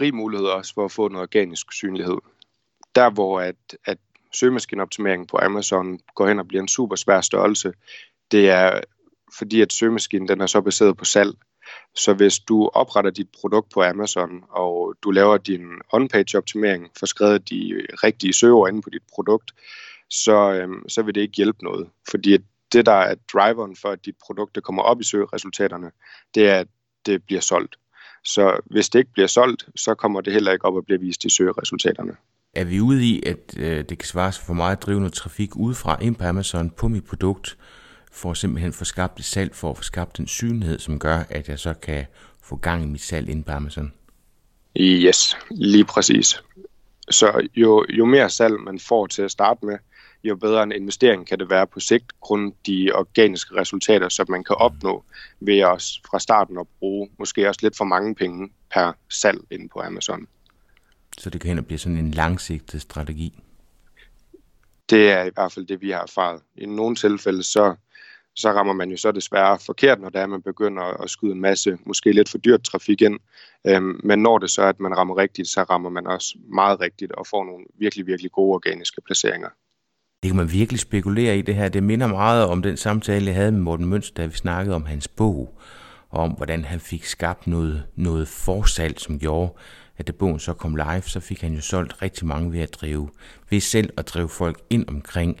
rig 0.00 0.14
mulighed 0.14 0.46
også 0.46 0.74
for 0.74 0.84
at 0.84 0.92
få 0.92 1.08
noget 1.08 1.22
organisk 1.22 1.72
synlighed 1.72 2.18
der 2.96 3.10
hvor 3.10 3.40
at, 3.40 3.76
at 3.84 3.98
søgemaskineoptimering 4.32 5.28
på 5.28 5.38
Amazon 5.42 6.00
går 6.14 6.28
hen 6.28 6.38
og 6.38 6.48
bliver 6.48 6.62
en 6.62 6.68
super 6.68 6.96
svær 6.96 7.20
størrelse, 7.20 7.72
det 8.30 8.50
er 8.50 8.80
fordi 9.38 9.60
at 9.60 9.72
søgemaskinen 9.72 10.28
den 10.28 10.40
er 10.40 10.46
så 10.46 10.60
baseret 10.60 10.96
på 10.96 11.04
salg. 11.04 11.34
Så 11.94 12.14
hvis 12.14 12.38
du 12.38 12.70
opretter 12.74 13.10
dit 13.10 13.28
produkt 13.40 13.72
på 13.74 13.82
Amazon, 13.82 14.44
og 14.50 14.94
du 15.02 15.10
laver 15.10 15.36
din 15.36 15.62
on-page 15.92 16.36
optimering, 16.36 16.90
får 16.98 17.06
skrevet 17.06 17.50
de 17.50 17.86
rigtige 17.90 18.32
søger 18.32 18.66
inde 18.66 18.82
på 18.82 18.90
dit 18.90 19.02
produkt, 19.14 19.54
så, 20.10 20.52
øhm, 20.52 20.88
så 20.88 21.02
vil 21.02 21.14
det 21.14 21.20
ikke 21.20 21.36
hjælpe 21.36 21.64
noget. 21.64 21.88
Fordi 22.10 22.38
det, 22.72 22.86
der 22.86 22.92
er 22.92 23.14
driveren 23.32 23.76
for, 23.76 23.88
at 23.88 24.04
dit 24.04 24.14
produkt 24.26 24.62
kommer 24.62 24.82
op 24.82 25.00
i 25.00 25.04
søgeresultaterne, 25.04 25.90
det 26.34 26.48
er, 26.48 26.60
at 26.60 26.68
det 27.06 27.24
bliver 27.26 27.40
solgt. 27.40 27.76
Så 28.24 28.60
hvis 28.66 28.88
det 28.88 28.98
ikke 28.98 29.12
bliver 29.12 29.26
solgt, 29.26 29.68
så 29.76 29.94
kommer 29.94 30.20
det 30.20 30.32
heller 30.32 30.52
ikke 30.52 30.64
op 30.64 30.74
og 30.74 30.84
bliver 30.84 30.98
vist 30.98 31.24
i 31.24 31.30
søgeresultaterne. 31.30 32.16
Er 32.56 32.64
vi 32.64 32.80
ude 32.80 33.04
i, 33.04 33.22
at 33.26 33.58
øh, 33.58 33.84
det 33.88 33.98
kan 33.98 34.06
svare 34.06 34.32
sig 34.32 34.44
for 34.44 34.54
mig 34.54 34.72
at 34.72 34.82
drive 34.82 34.98
noget 34.98 35.12
trafik 35.12 35.56
udefra 35.56 35.98
ind 36.00 36.16
på 36.16 36.24
Amazon 36.24 36.70
på 36.70 36.88
mit 36.88 37.04
produkt, 37.04 37.56
for 38.12 38.30
at 38.30 38.36
simpelthen 38.36 38.72
få 38.72 38.84
skabt 38.84 39.18
et 39.18 39.24
salg, 39.24 39.54
for 39.54 39.70
at 39.70 39.76
få 39.76 39.82
skabt 39.82 40.16
den 40.16 40.26
synlighed, 40.26 40.78
som 40.78 40.98
gør, 40.98 41.22
at 41.30 41.48
jeg 41.48 41.58
så 41.58 41.74
kan 41.74 42.06
få 42.42 42.56
gang 42.56 42.82
i 42.82 42.86
mit 42.86 43.00
salg 43.00 43.28
ind 43.28 43.44
på 43.44 43.52
Amazon? 43.52 43.92
Yes, 44.76 45.36
lige 45.50 45.84
præcis. 45.84 46.42
Så 47.10 47.48
jo, 47.56 47.86
jo 47.88 48.04
mere 48.04 48.30
salg 48.30 48.60
man 48.60 48.78
får 48.78 49.06
til 49.06 49.22
at 49.22 49.30
starte 49.30 49.66
med, 49.66 49.78
jo 50.24 50.36
bedre 50.36 50.62
en 50.62 50.72
investering 50.72 51.26
kan 51.26 51.38
det 51.38 51.50
være 51.50 51.66
på 51.66 51.80
sigt, 51.80 52.20
grund 52.20 52.52
de 52.66 52.92
organiske 52.94 53.54
resultater, 53.54 54.08
som 54.08 54.26
man 54.30 54.44
kan 54.44 54.56
opnå 54.56 55.04
ved 55.40 55.58
at 55.58 55.82
fra 56.10 56.20
starten 56.20 56.58
at 56.58 56.66
bruge 56.78 57.08
måske 57.18 57.48
også 57.48 57.60
lidt 57.62 57.76
for 57.76 57.84
mange 57.84 58.14
penge 58.14 58.48
per 58.74 58.92
salg 59.08 59.40
inde 59.50 59.68
på 59.68 59.80
Amazon. 59.80 60.26
Så 61.18 61.30
det 61.30 61.40
kan 61.40 61.48
hen 61.48 61.58
og 61.58 61.66
blive 61.66 61.78
sådan 61.78 61.98
en 61.98 62.10
langsigtet 62.10 62.82
strategi? 62.82 63.42
Det 64.90 65.10
er 65.10 65.24
i 65.24 65.30
hvert 65.34 65.52
fald 65.52 65.66
det, 65.66 65.80
vi 65.80 65.90
har 65.90 66.02
erfaret. 66.02 66.42
I 66.56 66.66
nogle 66.66 66.96
tilfælde, 66.96 67.42
så, 67.42 67.74
så 68.34 68.52
rammer 68.52 68.72
man 68.72 68.90
jo 68.90 68.96
så 68.96 69.12
desværre 69.12 69.58
forkert, 69.66 70.00
når 70.00 70.08
det 70.08 70.20
er, 70.20 70.26
man 70.26 70.42
begynder 70.42 70.82
at 70.82 71.10
skyde 71.10 71.32
en 71.32 71.40
masse, 71.40 71.78
måske 71.86 72.12
lidt 72.12 72.28
for 72.28 72.38
dyrt 72.38 72.62
trafik 72.62 73.02
ind. 73.02 73.18
Øhm, 73.66 74.00
men 74.04 74.18
når 74.18 74.38
det 74.38 74.50
så 74.50 74.62
er, 74.62 74.68
at 74.68 74.80
man 74.80 74.96
rammer 74.96 75.16
rigtigt, 75.16 75.48
så 75.48 75.62
rammer 75.62 75.90
man 75.90 76.06
også 76.06 76.38
meget 76.54 76.80
rigtigt 76.80 77.12
og 77.12 77.26
får 77.26 77.44
nogle 77.44 77.64
virkelig, 77.78 78.06
virkelig 78.06 78.32
gode 78.32 78.54
organiske 78.54 79.00
placeringer. 79.00 79.48
Det 80.22 80.30
kan 80.30 80.36
man 80.36 80.52
virkelig 80.52 80.80
spekulere 80.80 81.38
i 81.38 81.42
det 81.42 81.54
her. 81.54 81.68
Det 81.68 81.82
minder 81.82 82.06
meget 82.06 82.44
om 82.44 82.62
den 82.62 82.76
samtale, 82.76 83.26
jeg 83.26 83.34
havde 83.34 83.52
med 83.52 83.60
Morten 83.60 83.86
Mønster, 83.86 84.22
da 84.22 84.26
vi 84.26 84.34
snakkede 84.34 84.76
om 84.76 84.86
hans 84.86 85.08
bog, 85.08 85.58
og 86.10 86.22
om 86.22 86.30
hvordan 86.30 86.64
han 86.64 86.80
fik 86.80 87.04
skabt 87.04 87.46
noget, 87.46 87.84
noget 87.96 88.28
forsalg, 88.28 89.00
som 89.00 89.18
gjorde, 89.18 89.52
at 89.98 90.06
da 90.06 90.12
bogen 90.12 90.38
så 90.38 90.52
kom 90.52 90.76
live, 90.76 91.02
så 91.02 91.20
fik 91.20 91.40
han 91.40 91.54
jo 91.54 91.60
solgt 91.60 92.02
rigtig 92.02 92.26
mange 92.26 92.52
ved 92.52 92.60
at 92.60 92.74
drive, 92.80 93.10
ved 93.50 93.60
selv 93.60 93.90
at 93.96 94.08
drive 94.08 94.28
folk 94.28 94.60
ind 94.70 94.88
omkring 94.88 95.40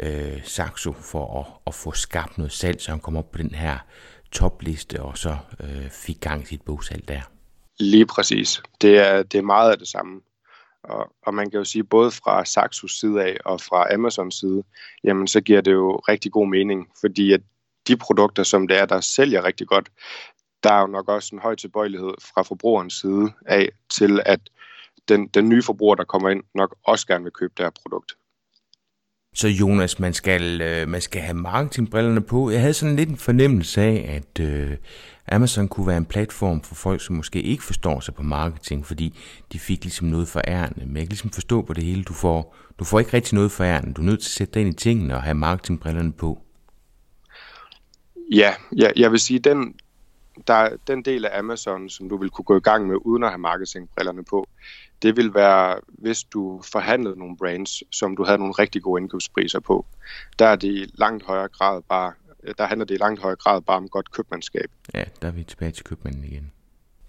øh, 0.00 0.44
Saxo 0.44 0.92
for 0.92 1.40
at, 1.40 1.46
at 1.66 1.74
få 1.74 1.92
skabt 1.92 2.38
noget 2.38 2.52
salg, 2.52 2.80
så 2.80 2.90
han 2.90 3.00
kom 3.00 3.16
op 3.16 3.32
på 3.32 3.38
den 3.38 3.54
her 3.54 3.78
topliste, 4.32 5.02
og 5.02 5.18
så 5.18 5.36
øh, 5.60 5.90
fik 5.90 6.20
gang 6.20 6.42
i 6.42 6.46
sit 6.46 6.62
bogsalg 6.62 7.08
der. 7.08 7.20
Lige 7.78 8.06
præcis. 8.06 8.62
Det 8.80 8.98
er, 8.98 9.22
det 9.22 9.38
er 9.38 9.42
meget 9.42 9.70
af 9.70 9.78
det 9.78 9.88
samme. 9.88 10.20
Og, 10.84 11.12
og 11.26 11.34
man 11.34 11.50
kan 11.50 11.58
jo 11.58 11.64
sige, 11.64 11.84
både 11.84 12.10
fra 12.10 12.44
Saxos 12.44 13.00
side 13.00 13.24
af 13.24 13.36
og 13.44 13.60
fra 13.60 13.94
Amazons 13.94 14.34
side, 14.40 14.62
jamen 15.04 15.26
så 15.26 15.40
giver 15.40 15.60
det 15.60 15.72
jo 15.72 15.96
rigtig 15.96 16.32
god 16.32 16.48
mening, 16.48 16.86
fordi 17.00 17.32
at 17.32 17.40
de 17.88 17.96
produkter, 17.96 18.42
som 18.42 18.68
det 18.68 18.78
er, 18.78 18.86
der 18.86 19.00
sælger 19.00 19.44
rigtig 19.44 19.66
godt, 19.66 19.88
der 20.64 20.72
er 20.72 20.80
jo 20.80 20.86
nok 20.86 21.08
også 21.08 21.30
en 21.32 21.40
høj 21.42 21.54
tilbøjelighed 21.54 22.14
fra 22.34 22.42
forbrugerens 22.42 22.94
side 22.94 23.32
af 23.46 23.68
til, 23.88 24.20
at 24.26 24.40
den, 25.08 25.28
den 25.28 25.48
nye 25.48 25.62
forbruger, 25.62 25.94
der 25.94 26.04
kommer 26.04 26.30
ind, 26.30 26.42
nok 26.54 26.76
også 26.84 27.06
gerne 27.06 27.24
vil 27.24 27.32
købe 27.32 27.52
det 27.56 27.64
her 27.64 27.70
produkt. 27.82 28.12
Så 29.34 29.48
Jonas, 29.48 29.98
man 29.98 30.12
skal, 30.12 30.60
øh, 30.60 30.88
man 30.88 31.00
skal 31.00 31.20
have 31.20 31.34
marketingbrillerne 31.34 32.20
på. 32.20 32.50
Jeg 32.50 32.60
havde 32.60 32.74
sådan 32.74 32.96
lidt 32.96 33.08
en 33.08 33.16
fornemmelse 33.16 33.82
af, 33.82 34.22
at 34.22 34.44
øh, 34.44 34.76
Amazon 35.32 35.68
kunne 35.68 35.86
være 35.86 35.96
en 35.96 36.04
platform 36.04 36.62
for 36.62 36.74
folk, 36.74 37.00
som 37.00 37.16
måske 37.16 37.42
ikke 37.42 37.62
forstår 37.62 38.00
sig 38.00 38.14
på 38.14 38.22
marketing, 38.22 38.86
fordi 38.86 39.18
de 39.52 39.58
fik 39.58 39.84
ligesom 39.84 40.06
noget 40.06 40.28
for 40.28 40.40
ærende. 40.48 40.86
Men 40.86 40.96
jeg 40.96 41.02
kan 41.02 41.08
ligesom 41.08 41.30
forstå 41.30 41.62
på 41.62 41.72
det 41.72 41.84
hele, 41.84 42.04
du 42.04 42.12
får, 42.12 42.56
du 42.78 42.84
får 42.84 42.98
ikke 42.98 43.12
rigtig 43.14 43.34
noget 43.34 43.52
for 43.52 43.64
ærende. 43.64 43.94
Du 43.94 44.00
er 44.00 44.06
nødt 44.06 44.20
til 44.20 44.28
at 44.28 44.32
sætte 44.32 44.54
dig 44.54 44.60
ind 44.60 44.74
i 44.74 44.76
tingene 44.76 45.14
og 45.14 45.22
have 45.22 45.34
marketingbrillerne 45.34 46.12
på. 46.12 46.38
Ja, 48.32 48.54
jeg, 48.76 48.92
jeg 48.96 49.10
vil 49.10 49.20
sige, 49.20 49.38
den, 49.38 49.74
der, 50.46 50.76
den 50.86 51.02
del 51.02 51.24
af 51.24 51.38
Amazon, 51.38 51.88
som 51.88 52.08
du 52.08 52.16
vil 52.16 52.30
kunne 52.30 52.44
gå 52.44 52.56
i 52.56 52.60
gang 52.60 52.86
med, 52.86 52.96
uden 53.00 53.24
at 53.24 53.30
have 53.30 53.38
marketingbrillerne 53.38 54.24
på, 54.24 54.48
det 55.02 55.16
vil 55.16 55.34
være, 55.34 55.76
hvis 55.88 56.24
du 56.24 56.60
forhandlede 56.72 57.18
nogle 57.18 57.36
brands, 57.36 57.96
som 57.96 58.16
du 58.16 58.24
havde 58.24 58.38
nogle 58.38 58.54
rigtig 58.58 58.82
gode 58.82 59.02
indkøbspriser 59.02 59.60
på. 59.60 59.86
Der 60.38 60.46
er 60.46 60.56
det 60.56 60.68
i 60.68 60.90
langt 60.94 61.26
højere 61.26 61.48
grad 61.48 61.82
bare, 61.88 62.12
der 62.58 62.66
handler 62.66 62.84
det 62.86 62.94
i 62.94 62.98
langt 62.98 63.20
højere 63.20 63.36
grad 63.36 63.60
bare 63.60 63.76
om 63.76 63.88
godt 63.88 64.10
købmandskab. 64.12 64.70
Ja, 64.94 65.04
der 65.22 65.28
er 65.28 65.32
vi 65.32 65.44
tilbage 65.44 65.70
til 65.70 65.84
købmanden 65.84 66.24
igen. 66.24 66.52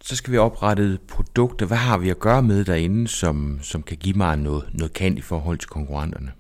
Så 0.01 0.15
skal 0.15 0.33
vi 0.33 0.37
oprette 0.37 0.99
produkter. 1.07 1.65
Hvad 1.65 1.77
har 1.77 1.97
vi 1.97 2.09
at 2.09 2.19
gøre 2.19 2.43
med 2.43 2.65
derinde, 2.65 3.07
som, 3.07 3.59
som 3.61 3.83
kan 3.83 3.97
give 3.97 4.17
mig 4.17 4.37
noget, 4.37 4.69
noget 4.73 4.93
kant 4.93 5.17
i 5.17 5.21
forhold 5.21 5.57
til 5.57 5.69
konkurrenterne? 5.69 6.31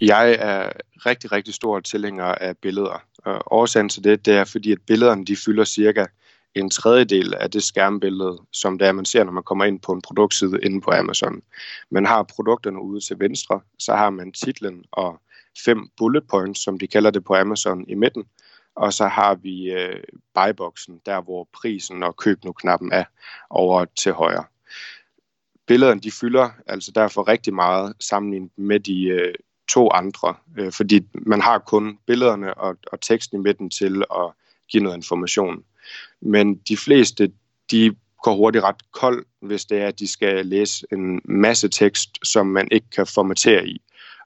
Jeg 0.00 0.36
er 0.38 0.72
rigtig, 1.06 1.32
rigtig 1.32 1.54
stor 1.54 1.80
tilhænger 1.80 2.24
af 2.24 2.56
billeder. 2.56 3.04
Og 3.18 3.42
årsagen 3.52 3.88
til 3.88 4.04
det, 4.04 4.26
det 4.26 4.34
er, 4.34 4.44
fordi 4.44 4.72
at 4.72 4.78
billederne 4.86 5.24
de 5.24 5.36
fylder 5.36 5.64
cirka 5.64 6.06
en 6.54 6.70
tredjedel 6.70 7.34
af 7.34 7.50
det 7.50 7.62
skærmbillede, 7.62 8.38
som 8.52 8.78
det 8.78 8.88
er, 8.88 8.92
man 8.92 9.04
ser, 9.04 9.24
når 9.24 9.32
man 9.32 9.42
kommer 9.42 9.64
ind 9.64 9.80
på 9.80 9.92
en 9.92 10.02
produktside 10.02 10.58
inde 10.62 10.80
på 10.80 10.90
Amazon. 10.90 11.42
Man 11.90 12.06
har 12.06 12.22
produkterne 12.22 12.82
ude 12.82 13.00
til 13.00 13.18
venstre, 13.20 13.60
så 13.78 13.94
har 13.94 14.10
man 14.10 14.32
titlen 14.32 14.84
og 14.92 15.20
fem 15.64 15.88
bullet 15.96 16.28
points, 16.28 16.64
som 16.64 16.78
de 16.78 16.86
kalder 16.86 17.10
det 17.10 17.24
på 17.24 17.34
Amazon, 17.34 17.84
i 17.88 17.94
midten. 17.94 18.24
Og 18.74 18.92
så 18.92 19.06
har 19.06 19.34
vi 19.34 19.72
øh, 19.72 20.02
buyboxen, 20.34 21.00
der 21.06 21.20
hvor 21.20 21.48
prisen 21.52 22.02
og 22.02 22.16
køb 22.16 22.44
nu 22.44 22.52
knappen 22.52 22.92
er 22.92 23.04
over 23.50 23.84
til 23.84 24.12
højre. 24.12 24.44
Billederne 25.66 26.00
de 26.00 26.12
fylder 26.12 26.50
altså 26.66 26.92
derfor 26.94 27.28
rigtig 27.28 27.54
meget 27.54 27.94
sammenlignet 28.00 28.50
med 28.56 28.80
de 28.80 29.02
øh, 29.02 29.34
to 29.68 29.90
andre, 29.90 30.34
øh, 30.58 30.72
fordi 30.72 31.06
man 31.14 31.40
har 31.40 31.58
kun 31.58 31.98
billederne 32.06 32.54
og, 32.54 32.76
og 32.92 33.00
teksten 33.00 33.40
i 33.40 33.42
midten 33.42 33.70
til 33.70 34.04
at 34.10 34.32
give 34.68 34.82
noget 34.82 34.96
information. 34.96 35.64
Men 36.20 36.54
de 36.54 36.76
fleste, 36.76 37.32
de 37.70 37.96
går 38.22 38.36
hurtigt 38.36 38.64
ret 38.64 38.92
kold, 38.92 39.26
hvis 39.40 39.64
det 39.64 39.80
er, 39.80 39.86
at 39.86 39.98
de 39.98 40.08
skal 40.08 40.46
læse 40.46 40.86
en 40.92 41.20
masse 41.24 41.68
tekst, 41.68 42.10
som 42.22 42.46
man 42.46 42.68
ikke 42.70 42.90
kan 42.90 43.06
formatere 43.06 43.68
i. 43.68 43.80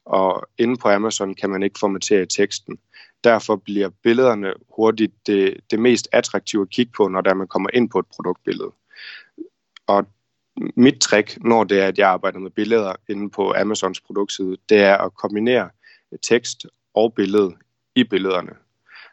Og 0.04 0.48
inde 0.58 0.76
på 0.76 0.88
Amazon 0.88 1.34
kan 1.34 1.50
man 1.50 1.62
ikke 1.62 1.78
formatere 1.78 2.26
teksten. 2.26 2.78
Derfor 3.24 3.56
bliver 3.56 3.88
billederne 4.02 4.52
hurtigt 4.76 5.26
det, 5.26 5.60
det 5.70 5.78
mest 5.78 6.08
attraktive 6.12 6.62
at 6.62 6.70
kigge 6.70 6.92
på, 6.96 7.08
når 7.08 7.20
der 7.20 7.34
man 7.34 7.48
kommer 7.48 7.70
ind 7.72 7.90
på 7.90 7.98
et 7.98 8.06
produktbillede. 8.16 8.72
Og 9.86 10.06
mit 10.76 11.00
trick, 11.00 11.44
når 11.44 11.64
det 11.64 11.80
er, 11.80 11.86
at 11.86 11.98
jeg 11.98 12.08
arbejder 12.08 12.38
med 12.38 12.50
billeder 12.50 12.94
inde 13.08 13.30
på 13.30 13.54
Amazons 13.56 14.00
produktside, 14.00 14.56
det 14.68 14.78
er 14.78 14.96
at 14.96 15.14
kombinere 15.14 15.70
tekst 16.22 16.66
og 16.94 17.14
billede 17.14 17.56
i 17.94 18.04
billederne. 18.04 18.52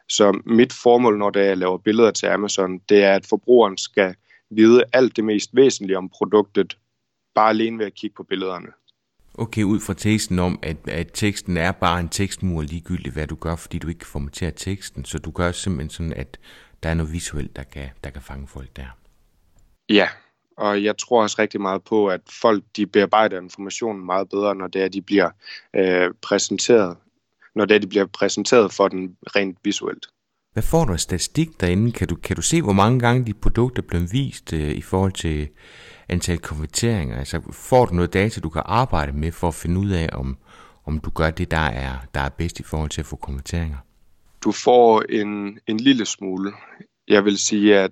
Så 0.08 0.40
mit 0.46 0.72
formål, 0.72 1.18
når 1.18 1.30
det 1.30 1.40
er, 1.40 1.44
at 1.44 1.48
jeg 1.48 1.58
laver 1.58 1.78
billeder 1.78 2.10
til 2.10 2.26
Amazon, 2.26 2.78
det 2.78 3.04
er, 3.04 3.12
at 3.12 3.26
forbrugeren 3.26 3.78
skal 3.78 4.14
vide 4.50 4.84
alt 4.92 5.16
det 5.16 5.24
mest 5.24 5.50
væsentlige 5.52 5.98
om 5.98 6.08
produktet, 6.08 6.78
bare 7.34 7.48
alene 7.48 7.78
ved 7.78 7.86
at 7.86 7.94
kigge 7.94 8.14
på 8.14 8.22
billederne. 8.22 8.68
Okay, 9.34 9.62
ud 9.62 9.80
fra 9.80 9.94
teksten 9.94 10.38
om, 10.38 10.58
at, 10.62 10.76
at 10.88 11.10
teksten 11.14 11.56
er 11.56 11.72
bare 11.72 12.00
en 12.00 12.08
tekstmur 12.08 12.62
ligegyldigt, 12.62 13.14
hvad 13.14 13.26
du 13.26 13.34
gør, 13.34 13.56
fordi 13.56 13.78
du 13.78 13.88
ikke 13.88 13.98
kan 13.98 14.06
formatere 14.06 14.50
teksten, 14.50 15.04
så 15.04 15.18
du 15.18 15.30
gør 15.30 15.52
simpelthen 15.52 15.90
sådan, 15.90 16.12
at 16.12 16.38
der 16.82 16.88
er 16.88 16.94
noget 16.94 17.12
visuelt, 17.12 17.56
der 17.56 17.62
kan, 17.62 17.88
der 18.04 18.10
kan 18.10 18.22
fange 18.22 18.48
folk 18.48 18.76
der. 18.76 18.98
Ja, 19.88 20.08
og 20.58 20.84
jeg 20.84 20.98
tror 20.98 21.22
også 21.22 21.36
rigtig 21.38 21.60
meget 21.60 21.82
på, 21.82 22.06
at 22.06 22.20
folk 22.30 22.64
de 22.76 22.86
bearbejder 22.86 23.40
informationen 23.40 24.06
meget 24.06 24.28
bedre, 24.28 24.54
når 24.54 24.66
det 24.66 24.82
er, 24.82 24.88
de 24.88 25.02
bliver 25.02 25.30
øh, 25.76 26.10
præsenteret, 26.22 26.96
når 27.54 27.64
det 27.64 27.74
er, 27.74 27.78
de 27.78 27.86
bliver 27.86 28.06
præsenteret 28.06 28.72
for 28.72 28.88
den 28.88 29.16
rent 29.36 29.58
visuelt. 29.64 30.06
Hvad 30.52 30.62
får 30.62 30.84
du 30.84 30.92
af 30.92 31.00
statistik 31.00 31.60
derinde? 31.60 31.92
Kan 31.92 32.08
du, 32.08 32.14
kan 32.16 32.36
du 32.36 32.42
se, 32.42 32.62
hvor 32.62 32.72
mange 32.72 33.00
gange 33.00 33.26
de 33.26 33.34
produkter 33.34 33.82
bliver 33.82 34.06
vist 34.12 34.52
øh, 34.52 34.70
i 34.70 34.82
forhold 34.82 35.12
til 35.12 35.48
antal 36.08 36.38
konverteringer? 36.38 37.18
Altså 37.18 37.40
får 37.52 37.86
du 37.86 37.94
noget 37.94 38.12
data, 38.12 38.40
du 38.40 38.48
kan 38.48 38.62
arbejde 38.64 39.12
med 39.12 39.32
for 39.32 39.48
at 39.48 39.54
finde 39.54 39.80
ud 39.80 39.90
af, 39.90 40.08
om, 40.12 40.36
om 40.84 41.00
du 41.00 41.10
gør 41.10 41.30
det, 41.30 41.50
der 41.50 41.66
er, 41.66 41.92
der 42.14 42.20
er 42.20 42.28
bedst 42.28 42.60
i 42.60 42.62
forhold 42.62 42.90
til 42.90 43.00
at 43.00 43.06
få 43.06 43.16
konverteringer? 43.16 43.76
Du 44.44 44.52
får 44.52 45.02
en, 45.08 45.58
en 45.66 45.80
lille 45.80 46.06
smule. 46.06 46.52
Jeg 47.08 47.24
vil 47.24 47.38
sige, 47.38 47.78
at 47.78 47.90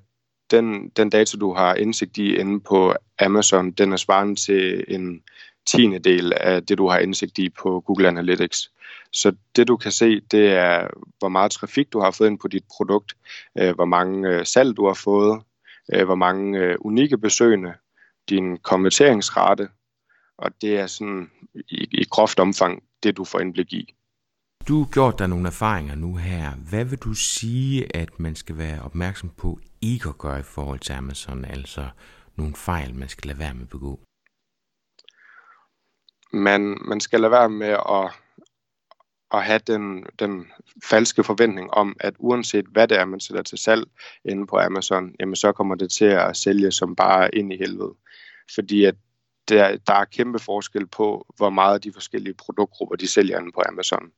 den, 0.50 0.88
den 0.88 1.11
data, 1.11 1.37
du 1.37 1.54
har 1.54 1.74
indsigt 1.74 2.18
i 2.18 2.37
inde 2.37 2.61
på 2.61 2.94
Amazon, 3.18 3.70
den 3.70 3.92
er 3.92 3.96
svarende 3.96 4.35
til 4.35 4.85
en 4.88 5.22
tiende 5.66 5.98
del 5.98 6.32
af 6.32 6.66
det, 6.66 6.78
du 6.78 6.88
har 6.88 6.98
indsigt 6.98 7.38
i 7.38 7.48
på 7.48 7.80
Google 7.80 8.09
Analytics. 8.09 8.70
Så 9.12 9.32
det, 9.56 9.68
du 9.68 9.76
kan 9.76 9.92
se, 9.92 10.20
det 10.20 10.48
er, 10.48 10.88
hvor 11.18 11.28
meget 11.28 11.50
trafik 11.50 11.92
du 11.92 12.00
har 12.00 12.11
fået 12.11 12.28
ind 12.28 12.38
på 12.38 12.48
dit 12.48 12.64
produkt, 12.76 13.16
øh, 13.59 13.74
hvor 13.74 13.85
mange 13.85 14.28
øh, 14.28 14.46
salg 14.46 14.76
du 14.76 14.87
har 14.87 14.94
fået, 14.94 15.42
øh, 15.94 16.04
hvor 16.04 16.14
mange 16.14 16.59
øh, 16.59 16.76
unikke 16.80 17.18
besøgende, 17.18 17.72
din 18.28 18.56
konverteringsrate, 18.56 19.68
og 20.38 20.50
det 20.61 20.78
er 20.78 20.87
sådan 20.87 21.30
i, 21.54 21.88
i 21.92 22.04
groft 22.11 22.40
omfang 22.40 22.82
det, 23.02 23.16
du 23.16 23.24
får 23.24 23.40
indblik 23.40 23.72
i. 23.72 23.94
Du 24.68 24.78
har 24.78 24.90
gjort 24.92 25.18
dig 25.18 25.28
nogle 25.28 25.46
erfaringer 25.46 25.94
nu 25.94 26.16
her. 26.16 26.50
Hvad 26.70 26.85
vil 26.85 26.98
du 26.98 27.14
sige, 27.14 27.96
at 27.96 28.20
man 28.20 28.35
skal 28.35 28.59
være 28.59 28.82
opmærksom 28.82 29.30
på 29.37 29.59
ikke 29.92 30.09
at 30.09 30.18
gøre 30.18 30.40
i 30.40 30.42
forhold 30.42 30.81
til 30.81 30.92
Amazon, 30.92 31.44
altså 31.44 31.88
nogle 32.37 32.55
fejl, 32.55 32.94
man 32.94 33.09
skal 33.09 33.29
lade 33.29 33.38
være 33.38 33.55
med 33.55 33.62
at 33.62 33.68
begå? 33.68 34.01
Man, 36.33 36.79
man 36.85 37.01
skal 37.01 37.20
lade 37.20 37.31
være 37.31 37.49
med 37.49 37.68
at, 37.68 38.11
at 39.33 39.44
have 39.44 39.61
den, 39.66 40.07
den 40.18 40.46
falske 40.85 41.25
forventning 41.25 41.70
om, 41.70 41.96
at 42.01 42.14
uanset 42.18 42.66
hvad 42.66 42.88
det 42.88 42.99
er, 42.99 43.05
man 43.05 43.20
sætter 43.20 43.42
til 43.42 43.59
salg 43.59 43.85
inde 44.25 44.46
på 44.46 44.59
Amazon, 44.59 45.14
jamen 45.20 45.37
så 45.37 45.53
kommer 45.53 45.75
det 45.75 45.90
til 45.90 46.05
at 46.05 46.37
sælge 46.37 46.72
som 46.72 46.96
bare 46.96 47.35
ind 47.35 47.53
i 47.53 47.57
helvede. 47.57 47.94
Fordi 48.55 48.85
at 48.85 48.94
der, 49.49 49.77
der 49.77 49.94
er 49.94 50.05
kæmpe 50.05 50.38
forskel 50.38 50.87
på, 50.87 51.35
hvor 51.37 51.51
meget 51.51 51.85
de 51.85 51.92
forskellige 51.92 52.35
produktgrupper, 52.35 52.96
de 52.96 53.09
sælger 53.09 53.38
inde 53.38 53.53
på 53.53 53.62
Amazon. 53.68 54.12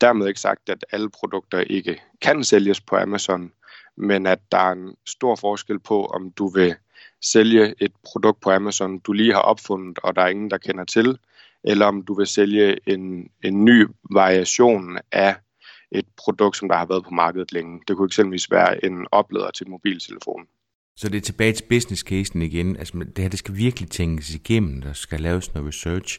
Dermed 0.00 0.28
ikke 0.28 0.40
sagt, 0.40 0.68
at 0.68 0.84
alle 0.92 1.10
produkter 1.10 1.58
ikke 1.60 2.02
kan 2.20 2.44
sælges 2.44 2.80
på 2.80 2.96
Amazon, 2.96 3.52
men 3.96 4.26
at 4.26 4.38
der 4.52 4.58
er 4.58 4.72
en 4.72 4.94
stor 5.06 5.36
forskel 5.36 5.78
på, 5.78 6.06
om 6.06 6.30
du 6.30 6.48
vil 6.48 6.74
sælge 7.22 7.74
et 7.80 7.92
produkt 8.04 8.40
på 8.40 8.50
Amazon, 8.50 8.98
du 8.98 9.12
lige 9.12 9.32
har 9.32 9.40
opfundet, 9.40 9.98
og 10.02 10.16
der 10.16 10.22
er 10.22 10.28
ingen, 10.28 10.50
der 10.50 10.58
kender 10.58 10.84
til, 10.84 11.18
eller 11.64 11.86
om 11.86 12.02
du 12.02 12.14
vil 12.14 12.26
sælge 12.26 12.76
en, 12.86 13.30
en 13.44 13.64
ny 13.64 13.86
variation 14.10 14.98
af 15.12 15.36
et 15.90 16.06
produkt, 16.16 16.56
som 16.56 16.68
der 16.68 16.76
har 16.76 16.86
været 16.86 17.04
på 17.04 17.10
markedet 17.10 17.52
længe. 17.52 17.80
Det 17.88 17.96
kunne 17.96 18.06
eksempelvis 18.06 18.50
være 18.50 18.84
en 18.84 19.06
oplader 19.12 19.50
til 19.50 19.68
mobiltelefon. 19.68 20.46
Så 20.96 21.08
det 21.08 21.16
er 21.16 21.20
tilbage 21.20 21.52
til 21.52 21.64
business 21.68 22.02
casen 22.02 22.42
igen. 22.42 22.76
Altså, 22.76 22.98
det 22.98 23.18
her 23.18 23.28
det 23.28 23.38
skal 23.38 23.56
virkelig 23.56 23.90
tænkes 23.90 24.34
igennem, 24.34 24.82
der 24.82 24.92
skal 24.92 25.20
laves 25.20 25.54
noget 25.54 25.68
research. 25.68 26.18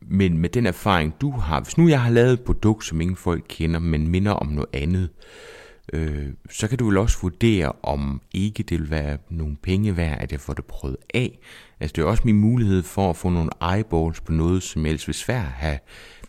Men 0.00 0.38
med 0.38 0.48
den 0.48 0.66
erfaring, 0.66 1.14
du 1.20 1.30
har, 1.30 1.60
hvis 1.60 1.78
nu 1.78 1.88
jeg 1.88 2.02
har 2.02 2.10
lavet 2.10 2.32
et 2.32 2.44
produkt, 2.44 2.84
som 2.84 3.00
ingen 3.00 3.16
folk 3.16 3.44
kender, 3.48 3.78
men 3.78 4.08
minder 4.08 4.32
om 4.32 4.46
noget 4.46 4.68
andet, 4.72 5.02
øh, 5.02 5.63
øh, 5.94 6.32
så 6.50 6.68
kan 6.68 6.78
du 6.78 6.86
vel 6.86 6.96
også 6.96 7.18
vurdere, 7.22 7.72
om 7.82 8.22
ikke 8.32 8.62
det 8.62 8.80
vil 8.80 8.90
være 8.90 9.18
nogle 9.30 9.56
penge 9.56 9.96
værd, 9.96 10.22
at 10.22 10.32
jeg 10.32 10.40
får 10.40 10.52
det 10.52 10.64
prøvet 10.64 10.96
af. 11.14 11.38
Altså 11.80 11.92
det 11.96 12.02
er 12.02 12.06
også 12.06 12.22
min 12.24 12.40
mulighed 12.40 12.82
for 12.82 13.10
at 13.10 13.16
få 13.16 13.28
nogle 13.28 13.50
eyeballs 13.74 14.20
på 14.20 14.32
noget, 14.32 14.62
som 14.62 14.86
ellers 14.86 15.06
vil 15.06 15.14
svært 15.14 15.44
have, 15.44 15.78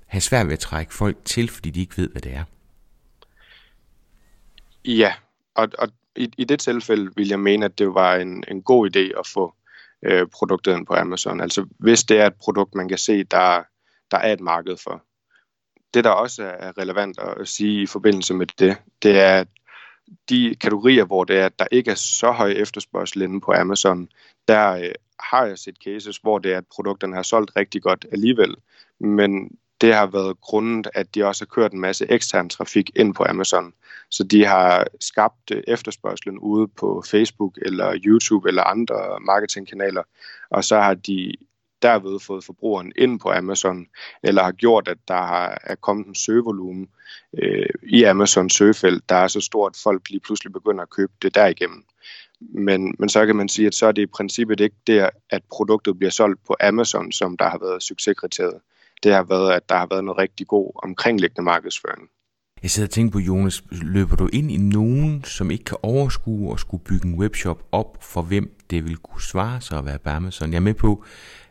have 0.07 0.21
svært 0.21 0.45
ved 0.45 0.53
at 0.53 0.59
trække 0.59 0.93
folk 0.93 1.17
til, 1.25 1.49
fordi 1.49 1.69
de 1.69 1.79
ikke 1.79 1.97
ved, 1.97 2.09
hvad 2.09 2.21
det 2.21 2.33
er. 2.33 2.43
Ja, 4.85 5.13
og, 5.55 5.67
og 5.79 5.87
i, 6.15 6.31
i 6.37 6.43
det 6.43 6.59
tilfælde 6.59 7.11
vil 7.15 7.27
jeg 7.27 7.39
mene, 7.39 7.65
at 7.65 7.79
det 7.79 7.93
var 7.93 8.15
en, 8.15 8.43
en 8.47 8.61
god 8.61 8.95
idé 8.95 9.19
at 9.19 9.27
få 9.33 9.53
øh, 10.05 10.27
produktet 10.27 10.77
ind 10.77 10.85
på 10.85 10.93
Amazon. 10.93 11.41
Altså 11.41 11.67
hvis 11.79 12.03
det 12.03 12.19
er 12.19 12.27
et 12.27 12.35
produkt, 12.35 12.75
man 12.75 12.87
kan 12.87 12.97
se, 12.97 13.23
der, 13.23 13.63
der 14.11 14.17
er 14.17 14.33
et 14.33 14.39
marked 14.39 14.77
for. 14.83 15.03
Det, 15.95 16.03
der 16.03 16.09
også 16.09 16.43
er 16.43 16.77
relevant 16.77 17.19
at 17.19 17.47
sige 17.47 17.81
i 17.81 17.85
forbindelse 17.85 18.33
med 18.33 18.47
det, 18.59 18.77
det 19.03 19.19
er, 19.19 19.39
at 19.39 19.47
de 20.29 20.55
kategorier, 20.61 21.05
hvor 21.05 21.23
det 21.23 21.39
er, 21.39 21.45
at 21.45 21.59
der 21.59 21.67
ikke 21.71 21.91
er 21.91 21.95
så 21.95 22.31
høj 22.31 22.51
efterspørgsel 22.51 23.21
inde 23.21 23.41
på 23.41 23.53
Amazon, 23.53 24.09
der 24.47 24.71
øh, 24.71 24.91
har 25.19 25.45
jeg 25.45 25.57
set 25.57 25.75
cases, 25.85 26.17
hvor 26.17 26.39
det 26.39 26.53
er, 26.53 26.57
at 26.57 26.67
produkterne 26.75 27.15
har 27.15 27.23
solgt 27.23 27.51
rigtig 27.55 27.81
godt 27.81 28.05
alligevel, 28.11 28.55
men 28.99 29.57
det 29.81 29.93
har 29.93 30.05
været 30.05 30.41
grundet, 30.41 30.87
at 30.93 31.15
de 31.15 31.23
også 31.23 31.45
har 31.45 31.55
kørt 31.55 31.73
en 31.73 31.79
masse 31.79 32.11
ekstern 32.11 32.49
trafik 32.49 32.91
ind 32.95 33.15
på 33.15 33.25
Amazon. 33.29 33.73
Så 34.09 34.23
de 34.23 34.45
har 34.45 34.87
skabt 35.01 35.51
øh, 35.51 35.63
efterspørgselen 35.67 36.39
ude 36.39 36.67
på 36.67 37.03
Facebook 37.11 37.57
eller 37.61 37.99
YouTube 38.05 38.49
eller 38.49 38.63
andre 38.63 39.19
marketingkanaler, 39.21 40.03
og 40.49 40.63
så 40.63 40.79
har 40.79 40.93
de 40.93 41.35
derved 41.87 42.19
fået 42.19 42.43
forbrugeren 42.43 42.91
ind 42.95 43.19
på 43.19 43.31
Amazon, 43.31 43.87
eller 44.23 44.43
har 44.43 44.51
gjort, 44.51 44.87
at 44.87 44.97
der 45.07 45.21
har, 45.31 45.61
er 45.63 45.75
kommet 45.75 46.07
en 46.07 46.15
søgevolumen 46.15 46.87
øh, 47.37 47.69
i 47.83 48.03
Amazons 48.03 48.53
søgefelt, 48.53 49.09
der 49.09 49.15
er 49.15 49.27
så 49.27 49.41
stort, 49.41 49.71
at 49.71 49.81
folk 49.83 50.09
lige 50.09 50.19
pludselig 50.19 50.53
begynder 50.53 50.81
at 50.81 50.89
købe 50.89 51.13
det 51.21 51.35
derigennem. 51.35 51.83
Men, 52.39 52.95
men 52.99 53.09
så 53.09 53.25
kan 53.25 53.35
man 53.35 53.49
sige, 53.49 53.67
at 53.67 53.75
så 53.75 53.85
er 53.85 53.91
det 53.91 54.01
i 54.01 54.15
princippet 54.17 54.59
ikke 54.59 54.75
der, 54.87 55.09
at 55.29 55.41
produktet 55.51 55.97
bliver 55.97 56.11
solgt 56.11 56.39
på 56.47 56.55
Amazon, 56.59 57.11
som 57.11 57.37
der 57.37 57.49
har 57.49 57.57
været 57.57 57.83
succeskriteriet 57.83 58.61
det 59.03 59.13
har 59.13 59.23
været, 59.23 59.53
at 59.53 59.69
der 59.69 59.75
har 59.75 59.87
været 59.89 60.03
noget 60.03 60.17
rigtig 60.17 60.47
god 60.47 60.71
omkringliggende 60.83 61.41
markedsføring. 61.41 62.01
Jeg 62.63 62.71
sidder 62.71 62.87
og 62.87 62.91
tænker 62.91 63.11
på, 63.11 63.19
Jonas, 63.19 63.63
løber 63.71 64.15
du 64.15 64.29
ind 64.33 64.51
i 64.51 64.57
nogen, 64.57 65.23
som 65.23 65.51
ikke 65.51 65.63
kan 65.63 65.77
overskue 65.83 66.51
og 66.51 66.59
skulle 66.59 66.83
bygge 66.83 67.07
en 67.07 67.19
webshop 67.19 67.63
op, 67.71 67.97
for 68.01 68.21
hvem 68.21 68.57
det 68.69 68.85
vil 68.85 68.97
kunne 68.97 69.21
svare 69.21 69.61
sig 69.61 69.77
at 69.77 69.85
være 69.85 69.99
på 69.99 70.09
Amazon? 70.09 70.51
Jeg 70.51 70.57
er 70.57 70.61
med 70.61 70.73
på, 70.73 71.03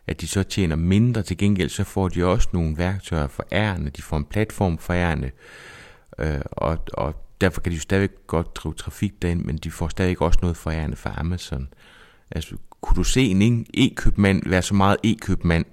at 0.07 0.21
de 0.21 0.27
så 0.27 0.43
tjener 0.43 0.77
mindre. 0.77 1.23
Til 1.23 1.37
gengæld 1.39 1.69
så 1.69 1.85
får 1.85 2.09
de 2.09 2.25
også 2.25 2.49
nogle 2.53 2.79
værktøjer 2.79 3.27
for 3.27 3.47
ærende. 3.53 3.91
De 3.91 4.03
får 4.03 4.17
en 4.17 4.25
platform 4.25 4.79
for 4.79 4.93
ærende. 4.93 5.31
Øh, 6.19 6.41
og, 6.51 6.79
og 6.93 7.15
derfor 7.41 7.61
kan 7.61 7.73
de 7.73 7.77
jo 7.77 7.83
stadig 7.83 8.09
godt 8.27 8.57
drive 8.57 8.75
trafik 8.75 9.23
derind, 9.23 9.45
men 9.45 9.57
de 9.57 9.71
får 9.71 9.89
stadig 9.89 10.23
også 10.23 10.39
noget 10.43 10.57
for 10.57 10.71
ærende 10.71 10.97
fra 10.97 11.15
Amazon. 11.17 11.69
Altså, 12.31 12.57
kunne 12.81 12.97
du 12.97 13.05
se 13.05 13.21
en 13.21 13.67
e-købmand 13.75 14.43
være 14.49 14.63
så 14.63 14.75
meget 14.75 14.97
e-købmand, 15.05 15.65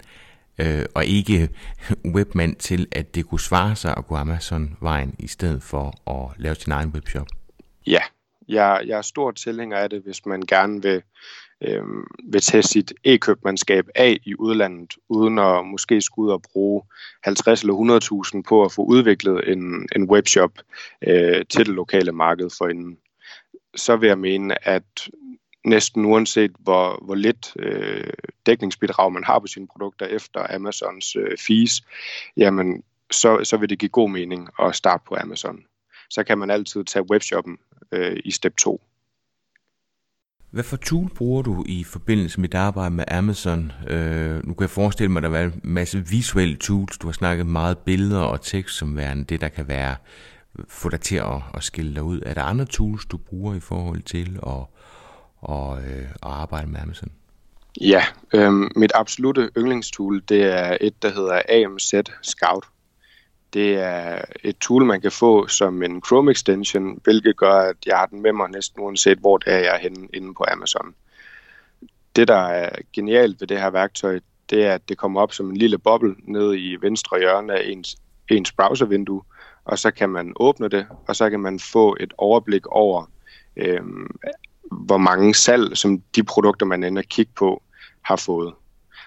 øh, 0.58 0.84
og 0.94 1.04
ikke 1.04 1.48
webmand 2.14 2.56
til, 2.56 2.86
at 2.92 3.14
det 3.14 3.26
kunne 3.26 3.40
svare 3.40 3.76
sig 3.76 3.94
at 3.96 4.06
gå 4.06 4.14
Amazon-vejen, 4.16 5.14
i 5.18 5.26
stedet 5.26 5.62
for 5.62 6.10
at 6.10 6.38
lave 6.38 6.54
sin 6.54 6.72
egen 6.72 6.88
webshop? 6.88 7.26
Ja, 7.86 8.02
jeg, 8.48 8.82
jeg 8.86 8.98
er 8.98 9.02
stor 9.02 9.30
tilhænger 9.30 9.76
af 9.78 9.90
det, 9.90 10.02
hvis 10.02 10.26
man 10.26 10.42
gerne 10.42 10.82
vil, 10.82 11.02
øh, 11.64 11.82
vil 12.24 12.40
tage 12.40 12.62
sit 12.62 12.92
e-købmandskab 13.04 13.88
af 13.94 14.18
i 14.24 14.34
udlandet, 14.34 14.94
uden 15.08 15.38
at 15.38 15.66
måske 15.66 16.00
skulle 16.00 16.26
ud 16.26 16.32
og 16.32 16.42
bruge 16.52 16.82
50 17.24 17.62
eller 17.62 18.30
100.000 18.34 18.42
på 18.48 18.64
at 18.64 18.72
få 18.72 18.82
udviklet 18.82 19.52
en, 19.52 19.88
en 19.96 20.10
webshop 20.10 20.52
øh, 21.06 21.44
til 21.50 21.66
det 21.66 21.74
lokale 21.74 22.12
marked 22.12 22.50
for 22.58 22.66
en 22.66 22.96
så 23.76 23.96
vil 23.96 24.06
jeg 24.06 24.18
mene, 24.18 24.68
at 24.68 25.08
næsten 25.64 26.04
uanset 26.04 26.52
hvor, 26.58 27.04
hvor 27.04 27.14
lidt 27.14 27.52
øh, 27.56 28.12
dækningsbidrag 28.46 29.12
man 29.12 29.24
har 29.24 29.38
på 29.38 29.46
sine 29.46 29.68
produkter 29.68 30.06
efter 30.06 30.54
Amazons 30.54 31.16
øh, 31.16 31.38
fees, 31.38 31.82
jamen 32.36 32.82
så, 33.10 33.44
så 33.44 33.56
vil 33.56 33.70
det 33.70 33.78
give 33.78 33.88
god 33.88 34.10
mening 34.10 34.48
at 34.62 34.74
starte 34.74 35.04
på 35.08 35.16
Amazon. 35.20 35.64
Så 36.10 36.24
kan 36.24 36.38
man 36.38 36.50
altid 36.50 36.84
tage 36.84 37.10
webshoppen 37.10 37.58
øh, 37.92 38.16
i 38.24 38.30
step 38.30 38.56
2. 38.56 38.80
Hvad 40.52 40.64
for 40.64 40.76
tool 40.76 41.08
bruger 41.16 41.42
du 41.42 41.64
i 41.68 41.84
forbindelse 41.84 42.40
med 42.40 42.48
dit 42.48 42.54
arbejde 42.54 42.94
med 42.94 43.04
Amazon? 43.08 43.72
Øh, 43.88 44.46
nu 44.46 44.54
kan 44.54 44.60
jeg 44.60 44.70
forestille 44.70 45.12
mig, 45.12 45.24
at 45.24 45.30
der 45.30 45.38
er 45.38 45.44
en 45.44 45.60
masse 45.62 46.04
visuelle 46.08 46.56
tools. 46.56 46.98
Du 46.98 47.06
har 47.06 47.12
snakket 47.12 47.46
meget 47.46 47.78
billeder 47.78 48.20
og 48.20 48.40
tekst 48.40 48.76
som 48.76 48.96
værende 48.96 49.24
det, 49.24 49.40
der 49.40 49.48
kan 49.48 49.68
være 49.68 49.96
få 50.68 50.88
dig 50.88 51.00
til 51.00 51.16
at, 51.16 51.42
at 51.54 51.62
skille 51.62 51.94
dig 51.94 52.02
ud. 52.02 52.20
Er 52.26 52.34
der 52.34 52.42
andre 52.42 52.64
tools, 52.64 53.04
du 53.04 53.16
bruger 53.16 53.54
i 53.54 53.60
forhold 53.60 54.02
til 54.02 54.38
at 54.46 54.64
og, 55.42 55.82
øh, 55.82 56.02
at 56.02 56.16
arbejde 56.22 56.70
med 56.70 56.80
Amazon? 56.80 57.08
Ja, 57.80 58.04
øh, 58.34 58.52
mit 58.76 58.92
absolute 58.94 59.50
yndlingstool, 59.58 60.22
det 60.28 60.42
er 60.42 60.76
et, 60.80 61.02
der 61.02 61.08
hedder 61.08 61.42
AMZ 61.48 61.94
Scout. 62.22 62.64
Det 63.52 63.74
er 63.74 64.22
et 64.44 64.56
tool, 64.58 64.84
man 64.84 65.00
kan 65.00 65.12
få 65.12 65.46
som 65.46 65.82
en 65.82 66.02
Chrome 66.06 66.30
extension, 66.30 67.00
hvilket 67.04 67.36
gør, 67.36 67.52
at 67.52 67.76
jeg 67.86 67.98
har 67.98 68.06
den 68.06 68.22
med 68.22 68.32
mig 68.32 68.50
næsten 68.50 68.82
uanset, 68.82 69.18
hvor 69.18 69.38
det 69.38 69.52
er, 69.52 69.58
jeg 69.58 69.74
er 69.74 69.78
henne 69.78 70.08
inde 70.14 70.34
på 70.34 70.44
Amazon. 70.52 70.94
Det, 72.16 72.28
der 72.28 72.46
er 72.48 72.70
genialt 72.92 73.40
ved 73.40 73.48
det 73.48 73.60
her 73.60 73.70
værktøj, 73.70 74.20
det 74.50 74.66
er, 74.66 74.74
at 74.74 74.88
det 74.88 74.98
kommer 74.98 75.20
op 75.20 75.32
som 75.32 75.50
en 75.50 75.56
lille 75.56 75.78
boble 75.78 76.14
nede 76.22 76.60
i 76.60 76.76
venstre 76.80 77.18
hjørne 77.18 77.52
af 77.58 77.62
ens, 77.68 77.96
ens 78.30 78.52
browservindue, 78.52 79.22
og 79.64 79.78
så 79.78 79.90
kan 79.90 80.08
man 80.08 80.32
åbne 80.36 80.68
det, 80.68 80.86
og 81.08 81.16
så 81.16 81.30
kan 81.30 81.40
man 81.40 81.60
få 81.60 81.96
et 82.00 82.12
overblik 82.18 82.66
over 82.66 83.10
øh, 83.56 83.80
hvor 84.70 84.98
mange 84.98 85.34
salg, 85.34 85.76
som 85.76 86.02
de 86.16 86.24
produkter, 86.24 86.66
man 86.66 86.84
ender 86.84 87.02
at 87.02 87.08
kigge 87.08 87.32
på, 87.36 87.62
har 88.02 88.16
fået. 88.16 88.54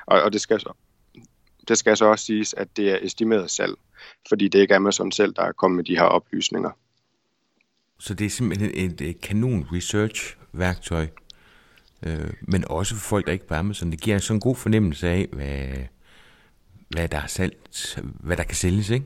Og, 0.06 0.22
og 0.22 0.34
det, 0.34 0.42
skal 0.42 0.60
så, 0.60 0.74
det 1.68 1.78
skal 1.78 1.98
så 1.98 2.06
også 2.06 2.26
siges, 2.26 2.54
at 2.54 2.68
det 2.78 2.92
er 2.92 2.98
estimeret 3.02 3.52
salg, 3.52 3.76
fordi 4.30 4.48
det 4.48 4.60
ikke 4.60 4.72
er 4.72 4.78
Amazon 4.78 5.12
selv, 5.12 5.34
der 5.34 5.44
er 5.44 5.52
kommet 5.52 5.76
med 5.76 5.84
de 5.84 5.96
her 5.96 6.04
oplysninger. 6.04 6.70
Så 8.00 8.14
det 8.14 8.26
er 8.26 8.30
simpelthen 8.30 8.72
et, 8.74 9.02
et 9.02 9.22
kanon 9.22 9.68
research-værktøj, 9.72 11.08
øh, 12.06 12.34
men 12.42 12.64
også 12.70 12.96
for 12.96 13.02
folk, 13.02 13.26
der 13.26 13.32
ikke 13.32 13.44
er 13.44 13.48
på 13.48 13.54
Amazon. 13.54 13.92
Det 13.92 14.02
giver 14.02 14.18
sådan 14.18 14.36
en 14.36 14.42
god 14.42 14.56
fornemmelse 14.56 15.10
af, 15.10 15.28
hvad, 15.32 15.68
hvad 16.90 17.08
der 17.08 17.22
er 17.22 17.28
salgt, 17.28 18.00
hvad 18.04 18.38
der 18.38 18.44
kan 18.44 18.56
sælges, 18.56 18.90
ikke? 18.90 19.06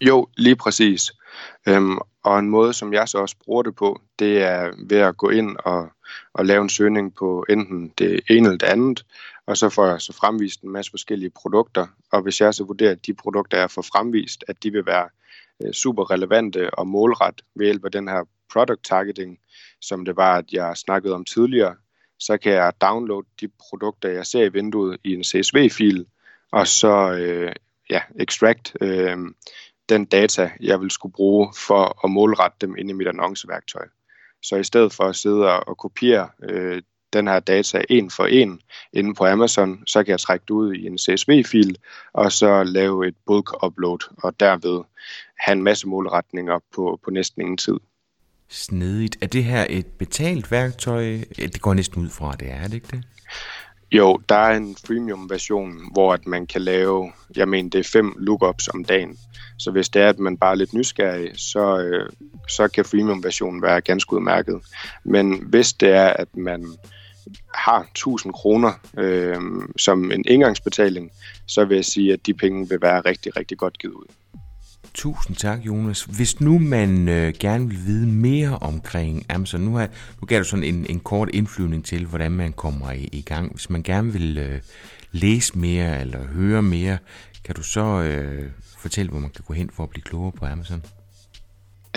Jo, 0.00 0.28
lige 0.36 0.56
præcis. 0.56 1.12
Øhm, 1.68 1.98
og 2.24 2.38
en 2.38 2.48
måde, 2.48 2.72
som 2.72 2.92
jeg 2.92 3.08
så 3.08 3.18
også 3.18 3.36
bruger 3.44 3.62
det 3.62 3.76
på, 3.76 4.00
det 4.18 4.42
er 4.42 4.72
ved 4.88 4.98
at 4.98 5.16
gå 5.16 5.30
ind 5.30 5.56
og, 5.64 5.88
og 6.32 6.46
lave 6.46 6.62
en 6.62 6.68
søgning 6.68 7.14
på 7.14 7.46
enten 7.48 7.92
det 7.98 8.20
ene 8.30 8.46
eller 8.46 8.58
det 8.58 8.66
andet, 8.66 9.04
og 9.46 9.56
så 9.56 9.68
får 9.68 9.86
jeg 9.86 10.00
så 10.00 10.12
fremvist 10.12 10.62
en 10.62 10.70
masse 10.70 10.90
forskellige 10.90 11.30
produkter. 11.30 11.86
Og 12.12 12.22
hvis 12.22 12.40
jeg 12.40 12.54
så 12.54 12.64
vurderer, 12.64 12.92
at 12.92 13.06
de 13.06 13.14
produkter, 13.14 13.58
jeg 13.58 13.70
får 13.70 13.82
fremvist, 13.82 14.44
at 14.48 14.62
de 14.62 14.72
vil 14.72 14.86
være 14.86 15.08
øh, 15.64 15.72
super 15.72 16.10
relevante 16.10 16.74
og 16.74 16.86
målret 16.86 17.40
ved 17.54 17.66
hjælp 17.66 17.84
af 17.84 17.92
den 17.92 18.08
her 18.08 18.24
product 18.52 18.84
targeting, 18.84 19.38
som 19.80 20.04
det 20.04 20.16
var, 20.16 20.36
at 20.36 20.52
jeg 20.52 20.76
snakkede 20.76 21.14
om 21.14 21.24
tidligere, 21.24 21.76
så 22.18 22.38
kan 22.38 22.52
jeg 22.52 22.72
downloade 22.80 23.26
de 23.40 23.48
produkter, 23.48 24.08
jeg 24.08 24.26
ser 24.26 24.44
i 24.44 24.52
vinduet 24.52 24.98
i 25.04 25.14
en 25.14 25.24
CSV-fil, 25.24 26.06
og 26.52 26.66
så 26.66 27.12
øh, 27.12 27.52
ja, 27.90 28.00
extract 28.20 28.76
øh, 28.80 29.16
den 29.88 30.04
data, 30.04 30.50
jeg 30.60 30.80
vil 30.80 30.90
skulle 30.90 31.12
bruge 31.12 31.52
for 31.66 32.04
at 32.04 32.10
målrette 32.10 32.56
dem 32.60 32.76
ind 32.78 32.90
i 32.90 32.92
mit 32.92 33.08
annonceværktøj. 33.08 33.86
Så 34.42 34.56
i 34.56 34.64
stedet 34.64 34.92
for 34.92 35.04
at 35.04 35.16
sidde 35.16 35.60
og 35.60 35.76
kopiere 35.76 36.28
øh, 36.42 36.82
den 37.12 37.28
her 37.28 37.40
data 37.40 37.82
en 37.88 38.10
for 38.10 38.26
en 38.26 38.60
inde 38.92 39.14
på 39.14 39.26
Amazon, 39.26 39.82
så 39.86 40.04
kan 40.04 40.10
jeg 40.10 40.20
trække 40.20 40.44
det 40.48 40.50
ud 40.50 40.74
i 40.74 40.86
en 40.86 40.98
CSV-fil, 40.98 41.76
og 42.12 42.32
så 42.32 42.64
lave 42.64 43.08
et 43.08 43.14
bulk 43.26 43.64
upload, 43.64 44.14
og 44.22 44.40
derved 44.40 44.84
have 45.38 45.52
en 45.52 45.62
masse 45.62 45.88
målretninger 45.88 46.58
på, 46.74 47.00
på 47.04 47.10
næsten 47.10 47.42
ingen 47.42 47.56
tid. 47.56 47.76
Snedigt. 48.48 49.16
Er 49.20 49.26
det 49.26 49.44
her 49.44 49.66
et 49.70 49.86
betalt 49.86 50.50
værktøj? 50.50 51.02
Det 51.36 51.60
går 51.60 51.74
næsten 51.74 52.02
ud 52.02 52.08
fra, 52.08 52.32
det 52.32 52.50
er 52.50 52.62
det 52.62 52.74
ikke 52.74 52.86
det? 52.90 53.04
Jo, 53.92 54.20
der 54.28 54.34
er 54.34 54.56
en 54.56 54.76
freemium 54.86 55.30
version, 55.30 55.92
hvor 55.92 56.12
at 56.12 56.26
man 56.26 56.46
kan 56.46 56.62
lave, 56.62 57.12
jeg 57.36 57.48
mener, 57.48 57.70
det 57.70 57.78
er 57.78 57.90
fem 57.92 58.14
lookups 58.18 58.68
om 58.68 58.84
dagen. 58.84 59.18
Så 59.58 59.70
hvis 59.70 59.88
det 59.88 60.02
er, 60.02 60.08
at 60.08 60.18
man 60.18 60.36
bare 60.36 60.50
er 60.50 60.54
lidt 60.54 60.74
nysgerrig, 60.74 61.30
så, 61.34 61.78
øh, 61.78 62.10
så 62.48 62.68
kan 62.68 62.84
freemium-versionen 62.84 63.62
være 63.62 63.80
ganske 63.80 64.12
udmærket. 64.12 64.60
Men 65.04 65.42
hvis 65.42 65.72
det 65.72 65.88
er, 65.88 66.08
at 66.08 66.36
man 66.36 66.66
har 67.54 67.80
1000 67.80 68.32
kroner 68.32 68.72
øh, 68.98 69.40
som 69.76 70.12
en 70.12 70.24
indgangsbetaling, 70.28 71.10
så 71.46 71.64
vil 71.64 71.74
jeg 71.74 71.84
sige, 71.84 72.12
at 72.12 72.26
de 72.26 72.34
penge 72.34 72.68
vil 72.68 72.82
være 72.82 73.00
rigtig, 73.00 73.36
rigtig 73.36 73.58
godt 73.58 73.78
givet 73.78 73.94
ud. 73.94 74.06
Tusind 74.98 75.36
tak, 75.36 75.66
Jonas. 75.66 76.02
Hvis 76.02 76.40
nu 76.40 76.58
man 76.58 77.08
øh, 77.08 77.34
gerne 77.40 77.68
vil 77.68 77.86
vide 77.86 78.06
mere 78.06 78.58
omkring 78.58 79.26
Amazon, 79.28 79.60
nu, 79.60 79.74
har, 79.76 79.88
nu 80.20 80.26
gav 80.26 80.38
du 80.38 80.44
sådan 80.44 80.64
en, 80.64 80.86
en 80.88 81.00
kort 81.00 81.30
indflyvning 81.32 81.84
til, 81.84 82.06
hvordan 82.06 82.32
man 82.32 82.52
kommer 82.52 82.92
i, 82.92 83.08
i 83.12 83.22
gang. 83.22 83.52
Hvis 83.52 83.70
man 83.70 83.82
gerne 83.82 84.12
vil 84.12 84.38
øh, 84.38 84.60
læse 85.12 85.58
mere 85.58 86.00
eller 86.00 86.26
høre 86.26 86.62
mere, 86.62 86.98
kan 87.44 87.54
du 87.54 87.62
så 87.62 88.02
øh, 88.02 88.50
fortælle, 88.78 89.10
hvor 89.10 89.20
man 89.20 89.30
kan 89.30 89.44
gå 89.46 89.54
hen 89.54 89.70
for 89.72 89.82
at 89.82 89.90
blive 89.90 90.02
klogere 90.02 90.32
på 90.32 90.46
Amazon? 90.46 90.82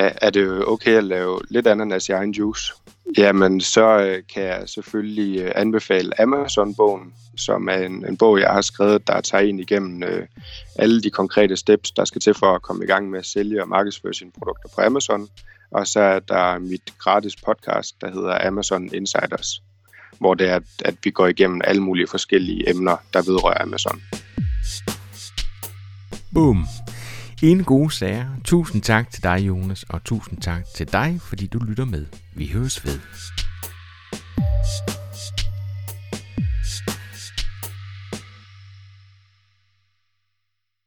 Er, 0.02 0.12
er 0.22 0.30
det 0.30 0.66
okay 0.66 0.98
at 0.98 1.04
lave 1.04 1.40
lidt 1.50 1.68
ananas 1.68 2.10
i 2.10 2.12
egen 2.12 2.32
juice? 2.32 2.74
Jamen, 3.18 3.62
så 3.62 4.00
øh, 4.00 4.24
kan 4.34 4.44
jeg 4.44 4.64
selvfølgelig 4.66 5.42
øh, 5.42 5.52
anbefale 5.56 6.22
Amazon-bogen, 6.22 7.14
som 7.38 7.68
er 7.68 7.76
en, 7.78 8.06
en 8.08 8.18
bog, 8.18 8.40
jeg 8.40 8.50
har 8.50 8.62
skrevet, 8.62 9.08
der 9.08 9.22
tager 9.22 9.44
en 9.44 9.60
igennem 9.60 10.04
øh, 10.04 10.28
alle 10.76 11.02
de 11.02 11.10
konkrete 11.10 11.58
steps, 11.58 11.92
der 11.92 12.06
skal 12.06 12.22
til 12.22 12.34
for 12.34 12.56
at 12.56 12.62
komme 12.62 12.84
i 12.84 12.88
gang 12.88 13.10
med 13.10 13.20
at 13.20 13.26
sælge 13.26 13.62
og 13.62 13.70
markedsføre 13.70 14.14
sine 14.14 14.32
produkter 14.38 14.70
på 14.76 14.82
Amazon. 14.82 15.28
Og 15.72 15.88
så 15.88 16.00
er 16.00 16.20
der 16.20 16.60
mit 16.60 16.94
gratis 17.00 17.36
podcast, 17.36 18.02
der 18.02 18.12
hedder 18.12 18.48
Amazon 18.48 18.94
Insiders, 18.94 19.62
hvor 20.20 20.34
det 20.34 20.50
er, 20.50 20.60
at 20.86 20.96
vi 21.04 21.10
går 21.10 21.28
igennem 21.28 21.62
alle 21.64 21.82
mulige 21.82 22.08
forskellige 22.08 22.70
emner, 22.70 22.98
der 23.14 23.22
vedrører 23.22 23.62
Amazon. 23.62 24.02
Boom. 26.34 26.66
En 27.43 27.63
god 27.63 27.91
sager. 27.91 28.25
Tusind 28.43 28.82
tak 28.82 29.12
til 29.12 29.23
dig, 29.23 29.47
Jonas, 29.47 29.84
og 29.84 30.04
tusind 30.04 30.41
tak 30.41 30.65
til 30.75 30.91
dig, 30.91 31.19
fordi 31.21 31.47
du 31.47 31.60
lytter 31.60 31.86
med. 31.86 32.06
Vi 32.36 32.47
høres 32.47 32.86
ved. 32.86 32.99